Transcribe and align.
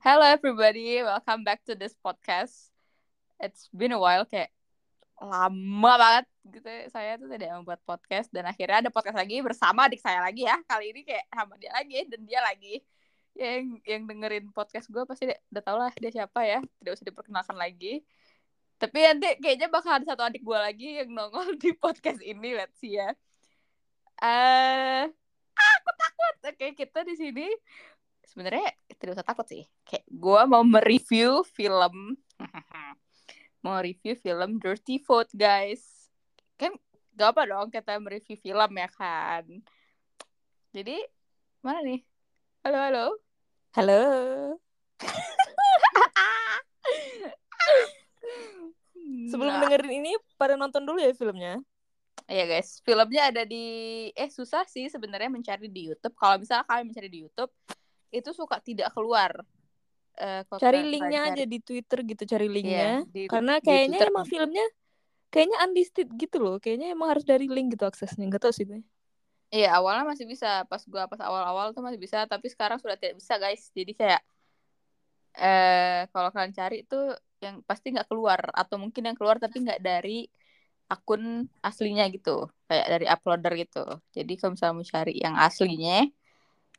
Hello 0.00 0.24
everybody, 0.24 1.04
welcome 1.04 1.44
back 1.44 1.60
to 1.68 1.76
this 1.76 1.92
podcast. 2.00 2.72
It's 3.36 3.68
been 3.68 3.92
a 3.92 4.00
while 4.00 4.24
kayak 4.24 4.48
lama 5.20 5.92
banget 6.00 6.24
gitu 6.48 6.72
saya 6.88 7.20
tuh 7.20 7.28
tidak 7.28 7.52
membuat 7.60 7.84
podcast 7.84 8.32
dan 8.32 8.48
akhirnya 8.48 8.80
ada 8.80 8.88
podcast 8.88 9.20
lagi 9.20 9.44
bersama 9.44 9.92
adik 9.92 10.00
saya 10.00 10.24
lagi 10.24 10.48
ya. 10.48 10.56
Kali 10.64 10.96
ini 10.96 11.04
kayak 11.04 11.28
sama 11.28 11.52
dia 11.60 11.68
lagi 11.76 12.00
dan 12.08 12.20
dia 12.24 12.40
lagi. 12.40 12.80
Yang 13.36 13.76
yang 13.84 14.02
dengerin 14.08 14.48
podcast 14.56 14.88
gue 14.88 15.04
pasti 15.04 15.28
udah 15.52 15.60
tau 15.68 15.76
lah 15.76 15.92
dia 15.92 16.08
siapa 16.08 16.48
ya. 16.48 16.64
Tidak 16.64 16.92
usah 16.96 17.04
diperkenalkan 17.04 17.60
lagi. 17.60 18.00
Tapi 18.80 18.98
nanti 19.04 19.36
kayaknya 19.36 19.68
bakal 19.68 20.00
ada 20.00 20.08
satu 20.08 20.24
adik 20.24 20.40
gue 20.40 20.56
lagi 20.56 20.96
yang 20.96 21.12
nongol 21.12 21.60
di 21.60 21.76
podcast 21.76 22.24
ini, 22.24 22.56
let's 22.56 22.80
see 22.80 22.96
ya. 22.96 23.12
Eh, 24.24 25.04
uh, 25.04 25.74
aku 25.76 25.90
takut. 25.92 26.34
Oke, 26.56 26.66
kita 26.72 27.04
di 27.04 27.20
sini 27.20 27.52
sebenarnya 28.30 28.70
tidak 28.94 29.18
usah 29.18 29.26
takut 29.26 29.42
sih. 29.50 29.66
Kayak 29.82 30.06
gue 30.06 30.40
mau 30.46 30.62
mereview 30.62 31.42
film. 31.42 32.14
Mau 33.60 33.76
review 33.76 34.16
film 34.16 34.56
Dirty 34.56 34.96
Foot 35.04 35.28
guys. 35.36 36.08
Kan 36.56 36.72
gak 37.12 37.36
apa 37.36 37.44
dong 37.44 37.68
kita 37.68 38.00
mereview 38.00 38.40
film 38.40 38.72
ya 38.72 38.88
kan? 38.88 39.44
Jadi 40.72 40.96
mana 41.60 41.84
nih? 41.84 42.00
Halo 42.64 42.78
halo. 42.80 43.06
Halo. 43.76 44.00
Sebelum 49.30 49.52
nah. 49.52 49.60
dengerin 49.68 50.00
ini 50.00 50.16
pada 50.40 50.56
nonton 50.56 50.80
dulu 50.86 50.96
ya 50.96 51.12
filmnya. 51.12 51.60
Iya 52.30 52.46
guys, 52.46 52.78
filmnya 52.86 53.34
ada 53.34 53.42
di 53.42 53.66
eh 54.14 54.30
susah 54.30 54.62
sih 54.64 54.86
sebenarnya 54.86 55.28
mencari 55.28 55.66
di 55.66 55.90
YouTube. 55.90 56.14
Kalau 56.14 56.38
misalnya 56.38 56.62
kalian 56.64 56.86
mencari 56.88 57.08
di 57.10 57.26
YouTube, 57.26 57.50
itu 58.10 58.30
suka 58.34 58.58
tidak 58.58 58.90
keluar 58.92 59.46
uh, 60.20 60.42
cari 60.58 60.82
linknya 60.84 61.32
aja 61.32 61.44
di 61.46 61.58
Twitter 61.62 62.04
gitu 62.04 62.22
cari 62.26 62.46
iya, 62.46 62.54
linknya. 62.54 62.78
yeah, 62.78 62.98
di, 63.08 63.20
karena 63.30 63.54
kayaknya 63.62 63.98
di 64.02 64.08
emang 64.10 64.26
filmnya 64.26 64.66
kayaknya 65.30 65.56
unlisted 65.64 66.08
gitu 66.18 66.36
loh. 66.42 66.56
Kayaknya 66.58 66.92
emang 66.92 67.14
harus 67.16 67.24
dari 67.24 67.46
link 67.46 67.78
gitu 67.78 67.86
aksesnya. 67.86 68.26
Nggak 68.26 68.42
tahu 68.44 68.54
sih 68.54 68.66
gue 68.66 68.82
iya 69.50 69.74
awalnya 69.78 70.06
masih 70.06 70.26
bisa. 70.26 70.66
Pas 70.70 70.82
gua 70.86 71.10
pas 71.10 71.18
awal-awal 71.22 71.72
tuh 71.74 71.82
masih 71.82 71.98
bisa. 71.98 72.26
Tapi 72.26 72.46
sekarang 72.50 72.78
sudah 72.82 72.98
tidak 72.98 73.18
bisa 73.18 73.34
guys. 73.38 73.70
Jadi 73.72 73.92
kayak 73.96 74.22
eh 75.38 76.10
kalau 76.10 76.28
kalian 76.34 76.52
cari 76.54 76.82
tuh 76.84 77.14
yang 77.40 77.62
pasti 77.64 77.94
nggak 77.94 78.10
keluar. 78.10 78.50
Atau 78.52 78.76
mungkin 78.82 79.06
yang 79.06 79.16
keluar 79.16 79.38
tapi 79.38 79.62
nggak 79.62 79.80
dari 79.80 80.26
akun 80.90 81.46
aslinya 81.62 82.06
gitu. 82.10 82.50
Kayak 82.66 82.86
dari 82.98 83.06
uploader 83.06 83.52
gitu. 83.58 83.84
Jadi 84.14 84.32
kalau 84.38 84.54
misalnya 84.58 84.74
mau 84.76 84.86
cari 84.86 85.14
yang 85.18 85.34
aslinya 85.38 86.06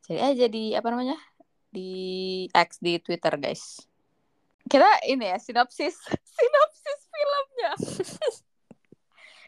cari 0.06 0.20
aja 0.20 0.46
di 0.50 0.74
apa 0.74 0.88
namanya 0.90 1.18
di 1.72 1.92
X 2.52 2.82
di 2.82 2.98
Twitter 3.00 3.38
guys 3.38 3.86
kita 4.68 4.88
ini 5.08 5.32
ya 5.32 5.38
sinopsis 5.38 5.96
sinopsis 6.38 7.00
filmnya 7.12 7.72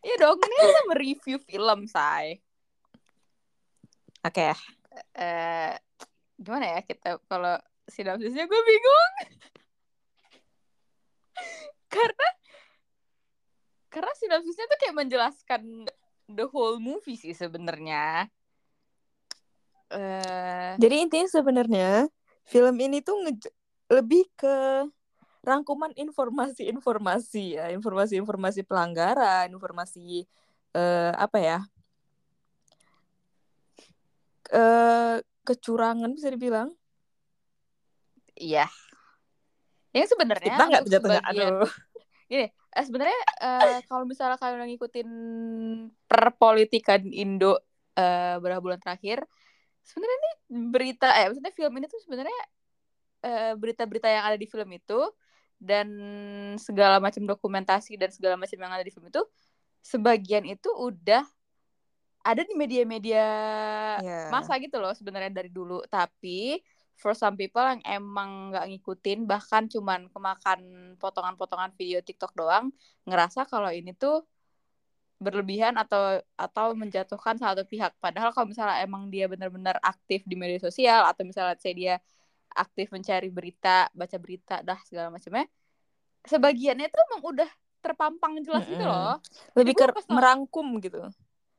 Iya 0.03 0.15
dong, 0.19 0.35
ini 0.35 0.55
kita 0.59 0.81
mereview 0.91 1.37
film, 1.47 1.79
say. 1.87 2.43
Oke. 4.27 4.35
Okay. 4.35 4.51
Uh, 5.15 5.71
gimana 6.35 6.75
ya 6.75 6.79
kita 6.83 7.23
kalau 7.31 7.55
sinopsisnya 7.87 8.43
gue 8.43 8.61
bingung. 8.67 9.13
karena 11.93 12.27
karena 13.87 14.13
sinopsisnya 14.19 14.65
tuh 14.67 14.79
kayak 14.83 14.99
menjelaskan 14.99 15.87
the 16.27 16.51
whole 16.51 16.83
movie 16.83 17.15
sih 17.15 17.31
sebenarnya. 17.31 18.27
Uh... 19.93 20.73
Jadi 20.81 20.95
intinya 21.05 21.29
sebenarnya 21.29 22.09
film 22.49 22.75
ini 22.81 23.05
tuh 23.05 23.21
lebih 23.93 24.25
ke 24.33 24.89
rangkuman 25.43 25.91
informasi-informasi 25.93 27.59
ya, 27.59 27.69
informasi-informasi 27.75 28.63
pelanggaran, 28.65 29.51
informasi 29.51 30.23
uh, 30.73 31.11
apa 31.13 31.37
ya? 31.37 31.59
Uh, 34.49 35.19
kecurangan 35.43 36.09
bisa 36.15 36.31
dibilang. 36.31 36.71
Iya. 38.39 38.71
Yang 39.93 40.17
sebenarnya 40.17 40.57
kita 40.57 40.63
nggak 40.63 40.83
jatuhnya 40.89 41.21
aduh. 41.21 41.69
Gini, 42.25 42.47
eh, 42.49 42.85
sebenarnya 42.87 43.19
uh, 43.43 43.77
kalau 43.85 44.09
misalnya 44.09 44.39
kalian 44.41 44.73
ngikutin 44.73 45.09
perpolitikan 46.09 47.03
Indo 47.13 47.53
uh, 47.53 47.59
beberapa 48.41 48.63
bulan 48.63 48.79
terakhir, 48.81 49.21
sebenarnya 49.83 50.17
ini 50.19 50.33
berita 50.71 51.07
eh 51.19 51.27
maksudnya 51.29 51.53
film 51.53 51.73
ini 51.79 51.85
tuh 51.91 52.01
sebenarnya 52.03 52.41
uh, 53.23 53.53
berita-berita 53.59 54.07
yang 54.07 54.23
ada 54.27 54.37
di 54.39 54.47
film 54.47 54.69
itu 54.71 54.99
dan 55.59 55.87
segala 56.59 56.99
macam 56.99 57.23
dokumentasi 57.23 57.95
dan 57.95 58.11
segala 58.11 58.35
macam 58.35 58.57
yang 58.59 58.73
ada 58.73 58.83
di 58.83 58.91
film 58.91 59.07
itu 59.07 59.23
sebagian 59.83 60.43
itu 60.47 60.67
udah 60.71 61.23
ada 62.23 62.41
di 62.47 62.55
media-media 62.55 63.25
yeah. 63.99 64.27
masa 64.31 64.55
gitu 64.59 64.79
loh 64.79 64.95
sebenarnya 64.95 65.31
dari 65.31 65.51
dulu 65.51 65.83
tapi 65.91 66.63
for 66.95 67.11
some 67.11 67.35
people 67.35 67.63
yang 67.63 67.83
emang 67.83 68.55
nggak 68.55 68.65
ngikutin 68.71 69.27
bahkan 69.27 69.67
cuman 69.67 70.07
kemakan 70.07 70.59
potongan-potongan 70.99 71.75
video 71.75 71.99
TikTok 71.99 72.31
doang 72.31 72.71
ngerasa 73.03 73.43
kalau 73.47 73.67
ini 73.67 73.91
tuh 73.91 74.23
berlebihan 75.23 75.79
atau 75.79 76.19
atau 76.35 76.75
menjatuhkan 76.75 77.39
satu 77.39 77.63
pihak. 77.63 77.95
Padahal 78.03 78.35
kalau 78.35 78.51
misalnya 78.51 78.83
emang 78.83 79.07
dia 79.07 79.31
benar-benar 79.31 79.79
aktif 79.79 80.27
di 80.27 80.35
media 80.35 80.59
sosial 80.59 81.07
atau 81.07 81.23
misalnya 81.23 81.55
saya 81.57 81.73
dia 81.73 81.95
aktif 82.53 82.91
mencari 82.93 83.31
berita 83.33 83.89
baca 83.95 84.17
berita 84.21 84.61
dah 84.61 84.77
segala 84.85 85.09
macamnya 85.09 85.49
sebagiannya 86.23 86.87
itu 86.87 86.97
emang 87.09 87.21
udah 87.25 87.49
terpampang 87.83 88.39
jelas 88.45 88.63
mm 88.63 88.67
-hmm. 88.67 88.73
gitu 88.79 88.85
loh. 88.87 89.15
Lebih 89.59 89.73
ke 89.75 89.85
merangkum 90.07 90.67
gitu 90.79 91.01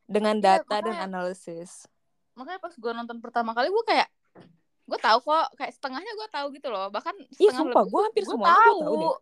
dengan 0.05 0.37
iya, 0.41 0.61
data 0.61 0.77
ya, 0.81 0.85
dan 0.85 0.97
analisis. 1.09 1.89
makanya 2.35 2.59
pas 2.59 2.75
gue 2.75 2.93
nonton 2.99 3.23
pertama 3.23 3.55
kali 3.55 3.71
gue 3.71 3.85
kayak 3.87 4.11
gue 4.91 4.99
tahu 4.99 5.19
kok 5.23 5.55
kayak 5.55 5.71
setengahnya 5.71 6.13
gue 6.19 6.29
tahu 6.29 6.47
gitu 6.51 6.69
loh. 6.69 6.91
Bahkan 6.91 7.15
iya 7.39 7.53
sumpah 7.55 7.85
gue 7.87 8.01
hampir 8.03 8.25
semua 8.27 8.51
tahu. 8.51 8.79
tahu 8.83 8.95
deh 8.99 9.15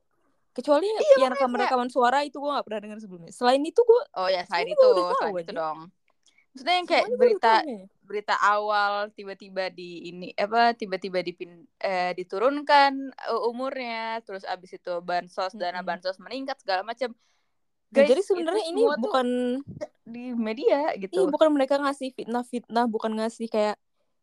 kecuali 0.52 0.84
iya, 0.84 1.26
yang 1.26 1.32
rekaman 1.32 1.64
rekaman 1.64 1.88
suara 1.88 2.20
itu 2.24 2.36
gue 2.36 2.50
gak 2.52 2.66
pernah 2.68 2.80
dengar 2.84 2.98
sebelumnya. 3.00 3.32
Selain 3.32 3.60
itu 3.64 3.80
gue 3.80 4.02
oh 4.16 4.28
ya 4.28 4.44
selain 4.44 4.68
itu 4.68 4.88
selain 5.18 5.34
itu 5.40 5.52
dong. 5.52 5.78
Maksudnya 6.52 6.74
yang 6.76 6.88
kayak 6.88 7.06
berita 7.16 7.54
berita 8.04 8.36
awal 8.44 9.08
tiba-tiba 9.16 9.72
di 9.72 10.12
ini 10.12 10.28
apa 10.36 10.76
tiba-tiba 10.76 11.24
dipin 11.24 11.64
eh, 11.80 12.12
diturunkan 12.12 12.92
uh, 13.32 13.48
umurnya 13.48 14.20
terus 14.20 14.44
abis 14.44 14.76
itu 14.76 15.00
bansos 15.00 15.56
dana 15.56 15.80
hmm. 15.80 15.88
bansos 15.88 16.20
meningkat 16.20 16.60
segala 16.60 16.84
macam 16.84 17.16
Guys, 17.92 18.08
jadi 18.08 18.24
sebenarnya 18.24 18.64
ini 18.72 18.88
bukan 18.88 19.28
di 20.08 20.32
media 20.32 20.96
gitu. 20.96 21.12
Iya, 21.12 21.28
bukan 21.28 21.52
mereka 21.52 21.76
ngasih 21.76 22.16
fitnah-fitnah, 22.16 22.88
bukan 22.88 23.20
ngasih 23.20 23.52
kayak 23.52 23.76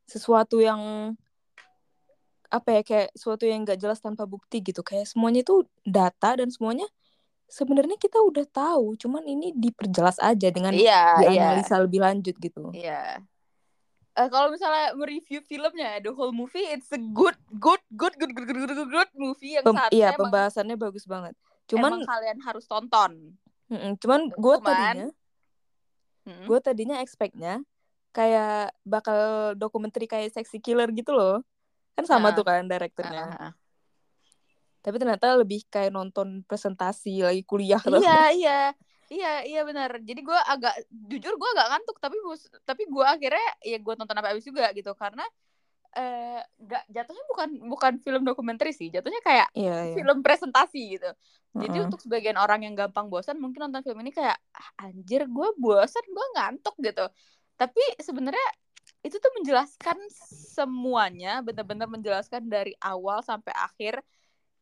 sesuatu 0.09 0.57
yang 0.57 1.13
apa 2.49 2.69
ya 2.75 2.81
kayak 2.81 3.07
sesuatu 3.13 3.45
yang 3.45 3.61
gak 3.61 3.77
jelas 3.77 4.01
tanpa 4.01 4.25
bukti 4.25 4.57
gitu 4.65 4.81
kayak 4.81 5.05
semuanya 5.05 5.45
itu 5.45 5.61
data 5.85 6.33
dan 6.33 6.49
semuanya 6.49 6.89
sebenarnya 7.49 7.97
kita 7.97 8.17
udah 8.21 8.45
tahu 8.49 8.97
cuman 8.97 9.25
ini 9.25 9.53
diperjelas 9.53 10.17
aja 10.17 10.49
dengan 10.49 10.73
yeah, 10.73 11.17
dianalisa 11.21 11.77
yeah. 11.77 11.81
lebih 11.85 11.99
lanjut 12.01 12.35
gitu 12.41 12.73
iya 12.73 13.21
yeah. 13.21 14.21
uh, 14.21 14.29
kalau 14.33 14.49
misalnya 14.49 14.97
mereview 14.97 15.41
filmnya 15.45 16.01
the 16.01 16.09
whole 16.13 16.33
movie 16.33 16.65
it's 16.73 16.89
a 16.89 17.01
good 17.01 17.37
good 17.57 17.81
good 17.93 18.13
good 18.17 18.33
good 18.33 18.49
good 18.49 18.69
good, 18.69 18.89
good 18.89 19.11
movie 19.13 19.57
yang 19.57 19.65
Pem 19.65 19.77
iya 19.93 20.17
pembahasannya 20.17 20.73
emang, 20.73 20.89
bagus 20.89 21.05
banget 21.05 21.33
cuman 21.69 22.01
kalian 22.01 22.37
harus 22.41 22.65
tonton 22.65 23.37
cuman 24.01 24.21
gue 24.33 24.55
tadinya 24.65 25.07
hmm. 26.25 26.45
gue 26.49 26.59
tadinya 26.65 26.97
expectnya 27.05 27.61
kayak 28.09 28.73
bakal 28.81 29.53
dokumenter 29.53 30.01
kayak 30.09 30.33
sexy 30.33 30.57
killer 30.57 30.89
gitu 30.89 31.13
loh 31.13 31.45
kan 31.99 32.05
sama 32.07 32.31
nah. 32.31 32.35
tuh 32.35 32.45
kan 32.47 32.63
direkturnya. 32.65 33.23
Uh, 33.27 33.43
uh, 33.49 33.51
tapi 34.79 34.95
ternyata 34.95 35.35
lebih 35.35 35.67
kayak 35.67 35.91
nonton 35.91 36.41
presentasi 36.47 37.19
lagi 37.19 37.43
kuliah 37.43 37.83
iya 37.99 38.21
iya. 38.31 38.59
Iya 39.09 39.41
iya 39.41 39.61
benar. 39.65 39.89
Jadi 40.05 40.21
gue 40.21 40.37
agak 40.37 40.85
jujur 41.09 41.33
gue 41.33 41.49
agak 41.57 41.67
ngantuk 41.73 41.97
tapi 41.97 42.17
tapi 42.61 42.85
gue 42.85 43.01
akhirnya 43.01 43.47
ya 43.65 43.81
gue 43.81 43.93
nonton 43.97 44.13
apa 44.13 44.29
habis 44.29 44.45
juga 44.45 44.69
gitu. 44.69 44.93
Karena 44.93 45.25
eh 45.89 46.37
uh, 46.45 46.81
jatuhnya 46.93 47.25
bukan 47.25 47.49
bukan 47.73 47.93
film 48.05 48.21
dokumenter 48.21 48.69
sih. 48.69 48.93
Jatuhnya 48.93 49.17
kayak 49.25 49.49
iya, 49.57 49.89
iya. 49.89 49.95
film 49.97 50.21
presentasi 50.21 51.01
gitu. 51.01 51.09
Jadi 51.57 51.73
uh 51.73 51.81
-uh. 51.81 51.85
untuk 51.89 51.99
sebagian 52.05 52.37
orang 52.37 52.61
yang 52.61 52.77
gampang 52.77 53.09
bosan 53.09 53.41
mungkin 53.41 53.65
nonton 53.65 53.81
film 53.81 53.97
ini 54.05 54.13
kayak 54.13 54.37
ah, 54.53 54.85
anjir 54.85 55.25
gue 55.25 55.49
bosan 55.57 56.05
gue 56.05 56.25
ngantuk 56.37 56.77
gitu. 56.77 57.09
Tapi 57.57 57.81
sebenarnya 57.97 58.47
itu 58.99 59.15
tuh 59.15 59.31
menjelaskan 59.39 59.97
semuanya 60.51 61.39
benar-benar 61.39 61.87
menjelaskan 61.87 62.51
dari 62.51 62.75
awal 62.83 63.23
sampai 63.23 63.55
akhir 63.55 64.03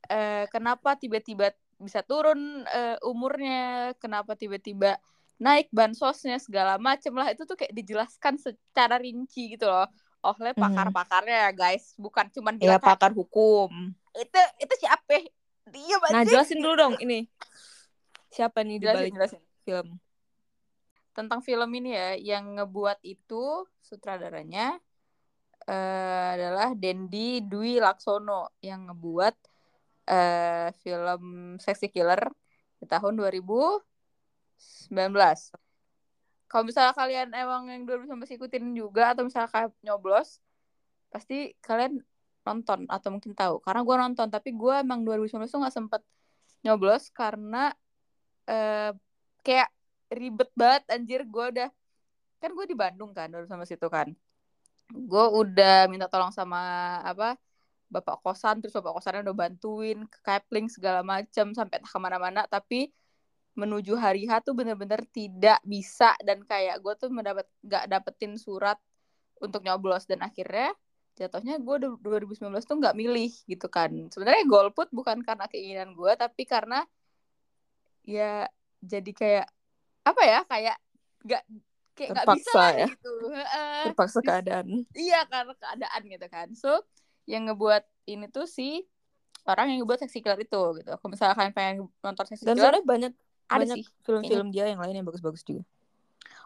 eh, 0.10 0.46
kenapa 0.54 0.94
tiba-tiba 0.94 1.54
bisa 1.82 2.06
turun 2.06 2.66
eh, 2.70 2.98
umurnya 3.02 3.94
kenapa 3.98 4.38
tiba-tiba 4.38 5.02
naik 5.38 5.70
bansosnya 5.70 6.42
segala 6.42 6.82
macem 6.82 7.14
lah 7.14 7.30
itu 7.30 7.46
tuh 7.46 7.58
kayak 7.58 7.74
dijelaskan 7.74 8.38
secara 8.42 8.98
rinci 8.98 9.58
gitu 9.58 9.70
loh 9.70 9.90
oleh 10.26 10.54
hmm. 10.54 10.64
pakar-pakarnya 10.64 11.38
ya 11.48 11.52
guys, 11.54 11.94
bukan 11.96 12.26
cuma 12.34 12.52
dia 12.52 12.76
ya, 12.76 12.78
pakar 12.82 13.14
hukum. 13.14 13.70
Itu 14.18 14.42
itu 14.60 14.74
siapa? 14.82 15.24
Dia 15.68 15.96
Nah, 16.12 16.24
jelasin 16.26 16.60
dulu 16.60 16.76
dong 16.76 16.96
ini. 17.04 17.28
Siapa 18.32 18.64
nih 18.64 18.78
di 18.82 18.86
balik 18.88 19.14
film? 19.64 19.88
Tentang 21.18 21.42
film 21.42 21.70
ini 21.74 21.98
ya, 21.98 22.14
yang 22.14 22.62
ngebuat 22.62 23.02
itu 23.02 23.66
sutradaranya 23.82 24.78
uh, 25.66 26.28
adalah 26.38 26.78
Dendi 26.78 27.42
Dwi 27.42 27.82
Laksono 27.82 28.54
yang 28.62 28.94
ngebuat 28.94 29.36
uh, 30.14 30.70
film 30.78 31.22
Sexy 31.58 31.90
Killer 31.90 32.22
di 32.78 32.86
tahun 32.86 33.18
2019. 33.18 33.82
Kalau 36.48 36.64
misalnya 36.64 36.94
kalian 36.94 37.34
emang 37.34 37.68
yang 37.68 37.84
2019 37.84 38.38
ikutin 38.40 38.78
juga 38.78 39.18
atau 39.18 39.26
misalnya 39.26 39.50
kayak 39.50 39.74
nyoblos, 39.84 40.40
pasti 41.12 41.52
kalian 41.60 42.00
nonton 42.48 42.88
atau 42.88 43.10
mungkin 43.12 43.36
tahu. 43.36 43.60
Karena 43.60 43.82
gue 43.84 43.96
nonton, 44.00 44.28
tapi 44.32 44.56
gue 44.56 44.74
emang 44.80 45.04
2019 45.04 45.52
tuh 45.52 45.60
gak 45.66 45.76
sempet 45.76 46.02
nyoblos 46.64 47.12
karena 47.12 47.76
uh, 48.48 48.96
kayak 49.44 49.68
ribet 50.12 50.50
banget 50.56 50.84
anjir. 50.92 51.22
Gue 51.28 51.52
udah 51.52 51.70
kan 52.38 52.54
gue 52.54 52.66
di 52.70 52.78
Bandung 52.78 53.12
kan 53.12 53.30
2019 53.32 53.78
itu 53.78 53.88
kan. 53.90 54.08
Gue 54.94 55.26
udah 55.34 55.90
minta 55.92 56.08
tolong 56.08 56.32
sama 56.32 56.60
apa 57.04 57.36
bapak 57.88 58.20
kosan 58.20 58.60
terus 58.60 58.76
bapak 58.76 59.00
kosannya 59.00 59.24
udah 59.24 59.36
bantuin 59.36 60.04
ke 60.08 60.20
kapling 60.24 60.68
segala 60.68 61.04
macam 61.04 61.52
sampai 61.56 61.84
ke 61.84 61.98
mana-mana. 62.00 62.48
Tapi 62.48 62.92
menuju 63.58 63.98
hari 63.98 64.30
H 64.30 64.46
tuh 64.46 64.54
bener-bener 64.54 65.02
tidak 65.10 65.60
bisa. 65.66 66.14
Dan 66.24 66.46
kayak 66.46 66.80
gue 66.84 66.94
tuh 66.96 67.10
mendapat 67.10 67.48
gak 67.66 67.90
dapetin 67.90 68.38
surat 68.38 68.78
untuk 69.42 69.66
nyoblos. 69.66 70.06
Dan 70.06 70.22
akhirnya 70.24 70.72
jatuhnya 71.18 71.58
gue 71.58 71.98
2019 72.06 72.62
tuh 72.62 72.78
nggak 72.78 72.94
milih 72.94 73.34
gitu 73.50 73.68
kan. 73.68 73.90
Sebenarnya 74.14 74.46
golput 74.46 74.88
bukan 74.94 75.26
karena 75.26 75.50
keinginan 75.50 75.98
gue 75.98 76.14
tapi 76.14 76.46
karena 76.46 76.86
ya 78.06 78.46
jadi 78.80 79.12
kayak 79.12 79.48
apa 80.14 80.22
ya 80.24 80.40
kayak 80.48 80.78
nggak 81.28 81.44
kayak 81.98 82.10
nggak 82.14 82.28
bisa 82.38 82.64
ya. 82.78 82.88
gitu. 82.94 83.14
Terpaksa 83.92 84.20
keadaan. 84.22 84.86
Iya 85.08 85.26
karena 85.26 85.54
keadaan 85.58 86.02
gitu 86.08 86.28
kan. 86.30 86.48
So 86.54 86.86
yang 87.28 87.50
ngebuat 87.52 87.84
ini 88.08 88.30
tuh 88.32 88.46
si 88.48 88.86
orang 89.44 89.74
yang 89.74 89.84
ngebuat 89.84 90.06
seksi 90.06 90.22
killer 90.22 90.40
itu 90.40 90.62
gitu. 90.80 90.92
Kalau 90.96 91.10
misalnya 91.10 91.36
kalian 91.36 91.54
pengen 91.56 91.76
nonton 92.00 92.26
seksi 92.30 92.44
dan 92.46 92.56
killer 92.56 92.74
dan 92.80 92.86
banyak 92.86 93.14
ada 93.48 93.64
banyak 93.64 93.78
film-film 94.04 94.48
dia 94.52 94.66
yang 94.68 94.80
lain 94.80 95.04
yang 95.04 95.08
bagus-bagus 95.08 95.44
juga. 95.44 95.64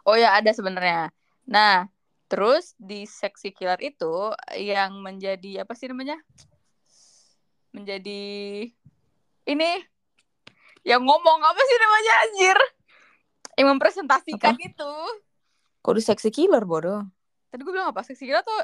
Oh 0.08 0.18
ya 0.18 0.34
ada 0.38 0.50
sebenarnya. 0.54 1.12
Nah 1.46 1.90
terus 2.32 2.74
di 2.80 3.04
seksi 3.04 3.52
killer 3.52 3.78
itu 3.84 4.32
yang 4.56 4.98
menjadi 5.04 5.68
apa 5.68 5.76
sih 5.76 5.92
namanya? 5.92 6.16
Menjadi 7.76 8.24
ini 9.50 9.72
yang 10.82 11.02
ngomong 11.06 11.40
apa 11.46 11.62
sih 11.62 11.78
namanya 11.78 12.14
anjir 12.26 12.58
yang 13.62 13.70
mempresentasikan 13.78 14.58
apa? 14.58 14.66
itu 14.66 14.94
Kok 15.82 15.94
di 15.98 16.04
seksi 16.06 16.30
killer 16.34 16.66
bodoh? 16.66 17.02
Tadi 17.50 17.62
gue 17.66 17.74
bilang 17.74 17.92
apa? 17.92 18.06
Seksi 18.06 18.30
killer 18.30 18.46
tuh 18.46 18.58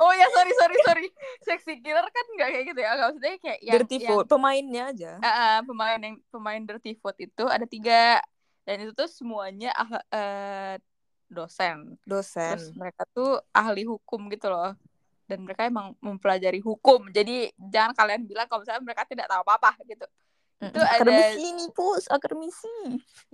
Oh 0.00 0.12
ya 0.12 0.26
sorry 0.32 0.52
sorry 0.56 0.76
sorry. 0.84 1.06
Seksi 1.44 1.80
killer 1.80 2.04
kan 2.04 2.24
nggak 2.36 2.48
kayak 2.52 2.64
gitu 2.72 2.80
ya. 2.80 2.90
Gak 2.96 3.06
maksudnya 3.12 3.34
kayak 3.40 3.58
yang, 3.60 3.74
Dirty 3.76 3.96
yang, 4.00 4.08
Food 4.08 4.26
pemainnya 4.28 4.82
aja. 4.92 5.12
Uh, 5.20 5.28
uh, 5.28 5.56
pemain 5.64 5.98
yang 6.00 6.16
pemain 6.28 6.62
Dirty 6.64 6.92
Food 6.96 7.16
itu 7.20 7.44
ada 7.48 7.66
tiga 7.68 8.20
dan 8.62 8.76
itu 8.86 8.92
tuh 8.94 9.08
semuanya 9.10 9.74
uh, 10.12 10.76
dosen. 11.32 11.96
Dosen. 12.04 12.60
Terus 12.60 12.68
mereka 12.76 13.02
tuh 13.10 13.40
ahli 13.50 13.88
hukum 13.88 14.28
gitu 14.28 14.52
loh. 14.52 14.76
Dan 15.24 15.48
mereka 15.48 15.64
emang 15.64 15.96
mempelajari 16.04 16.60
hukum. 16.60 17.08
Jadi 17.08 17.48
jangan 17.56 17.96
kalian 17.96 18.28
bilang 18.28 18.46
kalau 18.52 18.62
misalnya 18.62 18.84
mereka 18.84 19.08
tidak 19.08 19.26
tahu 19.32 19.40
apa-apa 19.48 19.80
gitu. 19.88 20.04
Itu 20.62 20.78
akademisi 20.78 21.42
ada... 21.42 21.56
nih, 21.58 21.68
Pus. 21.74 22.04
Akademisi. 22.06 22.76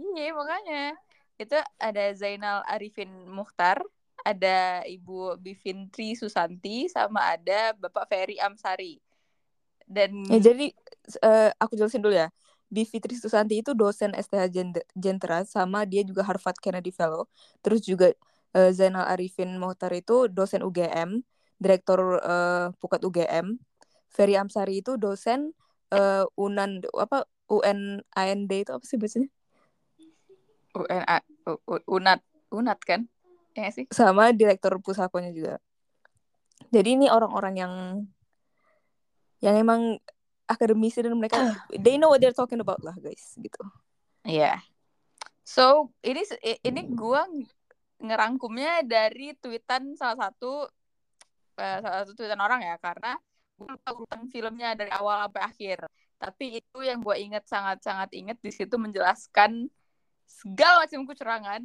Iya, 0.01 0.33
makanya 0.33 0.97
itu 1.37 1.55
ada 1.77 2.05
Zainal 2.17 2.65
Arifin 2.65 3.13
Muhtar, 3.29 3.85
ada 4.25 4.83
Ibu 4.89 5.37
Bivintri 5.39 6.17
Susanti, 6.17 6.89
sama 6.89 7.37
ada 7.37 7.77
Bapak 7.77 8.09
Ferry 8.09 8.41
Amsari. 8.41 8.99
Dan 9.89 10.25
ya, 10.29 10.53
jadi 10.53 10.73
uh, 11.25 11.51
aku 11.61 11.77
jelasin 11.77 12.01
dulu 12.01 12.17
ya. 12.17 12.29
Bivitri 12.69 13.17
Susanti 13.17 13.65
itu 13.65 13.73
dosen 13.73 14.13
STH 14.13 14.53
Jentera 14.93 15.41
sama 15.49 15.89
dia 15.89 16.05
juga 16.05 16.21
Harvard 16.21 16.61
Kennedy 16.61 16.93
Fellow. 16.93 17.25
Terus 17.65 17.81
juga 17.81 18.13
uh, 18.53 18.71
Zainal 18.73 19.09
Arifin 19.09 19.57
Muhtar 19.57 19.89
itu 19.97 20.29
dosen 20.29 20.61
UGM, 20.61 21.25
direktur 21.57 22.21
uh, 22.21 22.69
Pukat 22.77 23.01
UGM. 23.05 23.57
Ferry 24.09 24.37
Amsari 24.41 24.81
itu 24.81 24.97
dosen 24.97 25.53
uh, 25.93 26.25
Unan 26.37 26.85
apa 26.97 27.25
UNAND 27.49 28.53
itu 28.53 28.73
apa 28.73 28.85
sih 28.85 29.01
bacanya? 29.01 29.29
UNA 30.77 31.19
UNAT 31.89 32.21
UNAT 32.53 32.81
kan 32.85 33.01
ya 33.57 33.69
sih 33.73 33.89
sama 33.91 34.31
direktur 34.31 34.79
pusakonya 34.79 35.33
juga 35.35 35.55
jadi 36.71 36.95
ini 36.95 37.07
orang-orang 37.11 37.55
yang 37.59 37.75
yang 39.43 39.55
emang 39.59 39.99
akademisi 40.47 41.03
dan 41.03 41.17
mereka 41.17 41.39
they 41.85 41.97
know 41.97 42.13
what 42.13 42.21
they're 42.21 42.37
talking 42.37 42.61
about 42.61 42.79
lah 42.85 42.95
guys 43.01 43.35
gitu 43.41 43.63
iya 44.23 44.59
yeah. 44.59 44.59
so 45.43 45.91
ini 46.05 46.23
ini 46.63 46.81
gua 46.93 47.27
ngerangkumnya 47.99 48.87
dari 48.87 49.35
tweetan 49.43 49.99
salah 49.99 50.31
satu 50.31 50.71
uh, 51.59 51.79
salah 51.83 52.07
satu 52.07 52.15
tweetan 52.15 52.39
orang 52.39 52.63
ya 52.63 52.79
karena 52.79 53.19
gue 53.59 53.67
lupa 53.67 53.91
urutan 53.91 54.23
filmnya 54.31 54.79
dari 54.79 54.95
awal 54.95 55.27
sampai 55.27 55.43
akhir 55.43 55.79
tapi 56.19 56.59
itu 56.59 56.79
yang 56.83 56.99
gue 57.03 57.17
inget 57.19 57.47
sangat 57.47 57.79
sangat 57.83 58.11
inget 58.15 58.39
di 58.43 58.51
situ 58.51 58.75
menjelaskan 58.75 59.71
segala 60.27 60.85
macam 60.85 61.07
kecurangan 61.07 61.63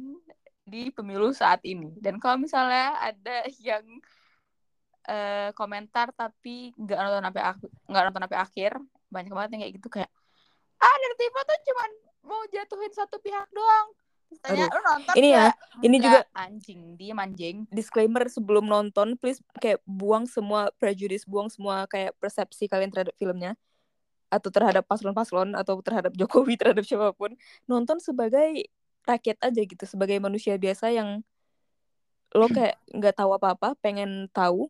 di 0.64 0.88
pemilu 0.94 1.34
saat 1.36 1.60
ini. 1.66 1.92
Dan 2.00 2.16
kalau 2.16 2.40
misalnya 2.40 2.96
ada 2.96 3.44
yang 3.60 3.84
uh, 5.10 5.52
komentar 5.52 6.14
tapi 6.16 6.72
nggak 6.78 6.96
nonton 6.96 7.24
sampai 7.28 7.42
nggak 7.90 8.02
nonton 8.08 8.22
sampai 8.24 8.40
akhir, 8.40 8.72
banyak 9.12 9.32
banget 9.34 9.50
yang 9.52 9.62
kayak 9.66 9.74
gitu 9.76 9.88
kayak 9.92 10.10
ah 10.82 10.96
tipe 11.16 11.40
tuh 11.46 11.58
cuman 11.70 11.90
mau 12.26 12.42
jatuhin 12.50 12.92
satu 12.94 13.20
pihak 13.20 13.48
doang. 13.52 13.88
Tanya, 14.40 14.66
lu 14.70 14.80
nonton 14.82 15.14
ini 15.14 15.28
ya, 15.30 15.46
ini 15.82 15.96
juga 16.02 16.20
anjing, 16.34 16.80
dia 16.98 17.12
manjing. 17.12 17.56
Disclaimer 17.70 18.26
sebelum 18.26 18.66
nonton, 18.66 19.14
please 19.20 19.42
kayak 19.60 19.82
buang 19.86 20.24
semua 20.24 20.72
prejudice, 20.80 21.28
buang 21.28 21.52
semua 21.52 21.84
kayak 21.86 22.16
persepsi 22.18 22.66
kalian 22.66 22.90
terhadap 22.90 23.14
filmnya 23.20 23.54
atau 24.32 24.50
terhadap 24.50 24.82
paslon-paslon 24.88 25.54
atau 25.54 25.78
terhadap 25.84 26.10
Jokowi 26.18 26.58
terhadap 26.58 26.82
siapa 26.82 27.14
pun. 27.14 27.36
Nonton 27.70 28.02
sebagai 28.02 28.66
rakyat 29.04 29.38
aja 29.44 29.60
gitu 29.60 29.84
sebagai 29.84 30.16
manusia 30.16 30.56
biasa 30.56 30.88
yang 30.88 31.20
lo 32.34 32.50
kayak 32.50 32.80
nggak 32.90 33.14
tahu 33.14 33.30
apa-apa 33.36 33.78
pengen 33.78 34.26
tahu 34.34 34.66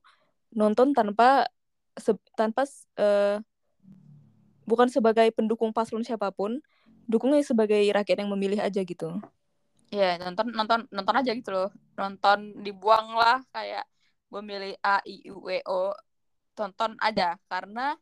nonton 0.53 0.93
tanpa 0.93 1.49
se 1.97 2.13
tanpa 2.37 2.69
uh, 3.01 3.41
bukan 4.69 4.91
sebagai 4.93 5.33
pendukung 5.33 5.73
paslon 5.73 6.05
siapa 6.05 6.29
pun 6.29 6.61
dukungnya 7.09 7.41
sebagai 7.41 7.81
rakyat 7.81 8.21
yang 8.21 8.33
memilih 8.37 8.61
aja 8.61 8.85
gitu 8.85 9.17
ya 9.95 10.03
yeah, 10.03 10.13
nonton 10.19 10.51
nonton 10.51 10.91
nonton 10.91 11.15
aja 11.15 11.31
gitu 11.31 11.51
loh 11.55 11.71
nonton 11.95 12.59
dibuang 12.67 13.15
lah 13.15 13.39
kayak 13.55 13.87
gue 14.27 14.43
milih 14.43 14.75
A 14.83 14.99
I 15.07 15.31
U 15.31 15.47
E 15.47 15.63
O 15.71 15.95
tonton 16.59 16.99
aja 16.99 17.39
karena 17.47 17.95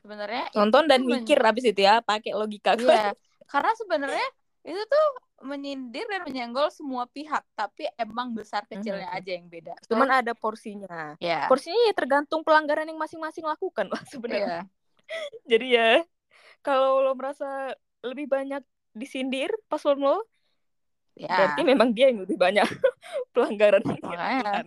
sebenarnya 0.00 0.48
nonton 0.56 0.88
dan 0.88 1.04
mikir 1.04 1.36
habis 1.44 1.68
itu 1.68 1.84
ya 1.84 2.00
pakai 2.00 2.32
logika 2.32 2.72
iya, 2.80 3.12
karena 3.44 3.72
sebenarnya 3.76 4.26
itu 4.62 4.82
tuh 4.88 5.06
menyindir 5.42 6.06
dan 6.06 6.22
menyenggol 6.22 6.70
semua 6.70 7.04
pihak 7.10 7.42
tapi 7.58 7.90
emang 7.98 8.30
besar 8.32 8.62
kecilnya 8.64 9.10
mm 9.10 9.12
-hmm. 9.12 9.20
aja 9.20 9.30
yang 9.34 9.46
beda 9.50 9.74
cuman 9.90 10.08
so, 10.08 10.14
ada 10.22 10.32
porsinya 10.32 11.18
yeah. 11.18 11.50
porsinya 11.50 11.76
ya 11.90 11.94
tergantung 11.98 12.40
pelanggaran 12.46 12.86
yang 12.86 12.96
masing-masing 12.96 13.44
lakukan 13.44 13.90
lah 13.90 14.02
sebenarnya 14.08 14.64
yeah. 14.64 14.64
jadi 15.50 15.66
ya 15.66 15.90
kalau 16.62 17.02
lo 17.02 17.12
merasa 17.18 17.74
lebih 18.06 18.30
banyak 18.30 18.62
disindir 18.94 19.50
pas 19.66 19.82
lo 19.82 20.22
yeah. 21.18 21.32
berarti 21.32 21.62
memang 21.64 21.88
dia 21.92 22.10
yang 22.12 22.24
lebih 22.24 22.38
banyak 22.38 22.64
pelanggaran 23.34 23.82
makanya 23.84 24.66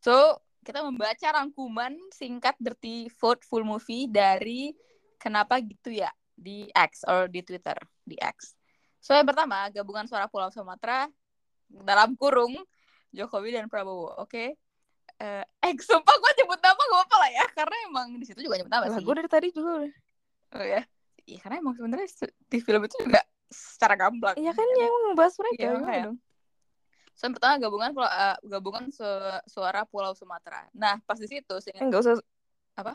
so 0.00 0.38
kita 0.66 0.82
membaca 0.82 1.26
rangkuman 1.30 1.94
singkat 2.10 2.58
Dirty 2.58 3.06
Vote 3.22 3.46
full 3.46 3.62
movie 3.62 4.10
dari 4.10 4.74
kenapa 5.14 5.62
gitu 5.62 5.94
ya 5.94 6.10
di 6.34 6.66
X 6.74 7.06
atau 7.06 7.30
di 7.30 7.40
Twitter 7.46 7.78
di 8.02 8.18
X. 8.18 8.58
So 8.98 9.14
yang 9.14 9.30
pertama 9.30 9.70
gabungan 9.70 10.10
suara 10.10 10.26
Pulau 10.26 10.50
Sumatera 10.50 11.06
dalam 11.70 12.18
kurung 12.18 12.58
Jokowi 13.14 13.54
dan 13.54 13.70
Prabowo. 13.70 14.18
Oke. 14.18 14.26
Okay? 14.26 14.48
Uh, 15.16 15.40
eh, 15.64 15.72
eh 15.72 15.72
sumpah 15.80 16.12
gue 16.12 16.32
nyebut 16.42 16.60
nama 16.60 16.76
gak 16.76 17.02
apa 17.08 17.16
lah 17.16 17.30
ya 17.32 17.46
karena 17.56 17.76
emang 17.88 18.06
di 18.20 18.26
situ 18.28 18.42
juga 18.42 18.58
nyebut 18.58 18.72
nama 18.74 18.90
sih. 18.90 19.06
Gue 19.06 19.14
dari 19.14 19.30
tadi 19.30 19.48
juga. 19.54 19.86
Oh 20.58 20.66
ya. 20.66 20.82
Iya 21.26 21.38
karena 21.42 21.56
emang 21.62 21.74
sebenarnya 21.78 22.06
di 22.50 22.58
film 22.58 22.82
itu 22.84 22.96
juga 23.06 23.22
secara 23.50 23.94
gamblang. 23.94 24.36
Iya 24.38 24.52
kan 24.52 24.66
ya, 24.66 24.86
emang 24.86 25.04
membahas 25.12 25.34
mereka. 25.38 25.60
Iya, 25.62 25.72
ya, 25.86 26.10
So, 27.16 27.24
yang 27.24 27.34
pertama 27.40 27.56
gabungan 27.56 27.90
uh, 27.96 28.36
gabungan 28.44 28.92
su 28.92 29.08
suara 29.48 29.88
Pulau 29.88 30.12
Sumatera. 30.12 30.68
Nah, 30.76 31.00
pas 31.08 31.16
di 31.16 31.24
situ 31.24 31.54
sih 31.64 31.72
enggak 31.80 32.04
usah 32.04 32.20
apa? 32.76 32.92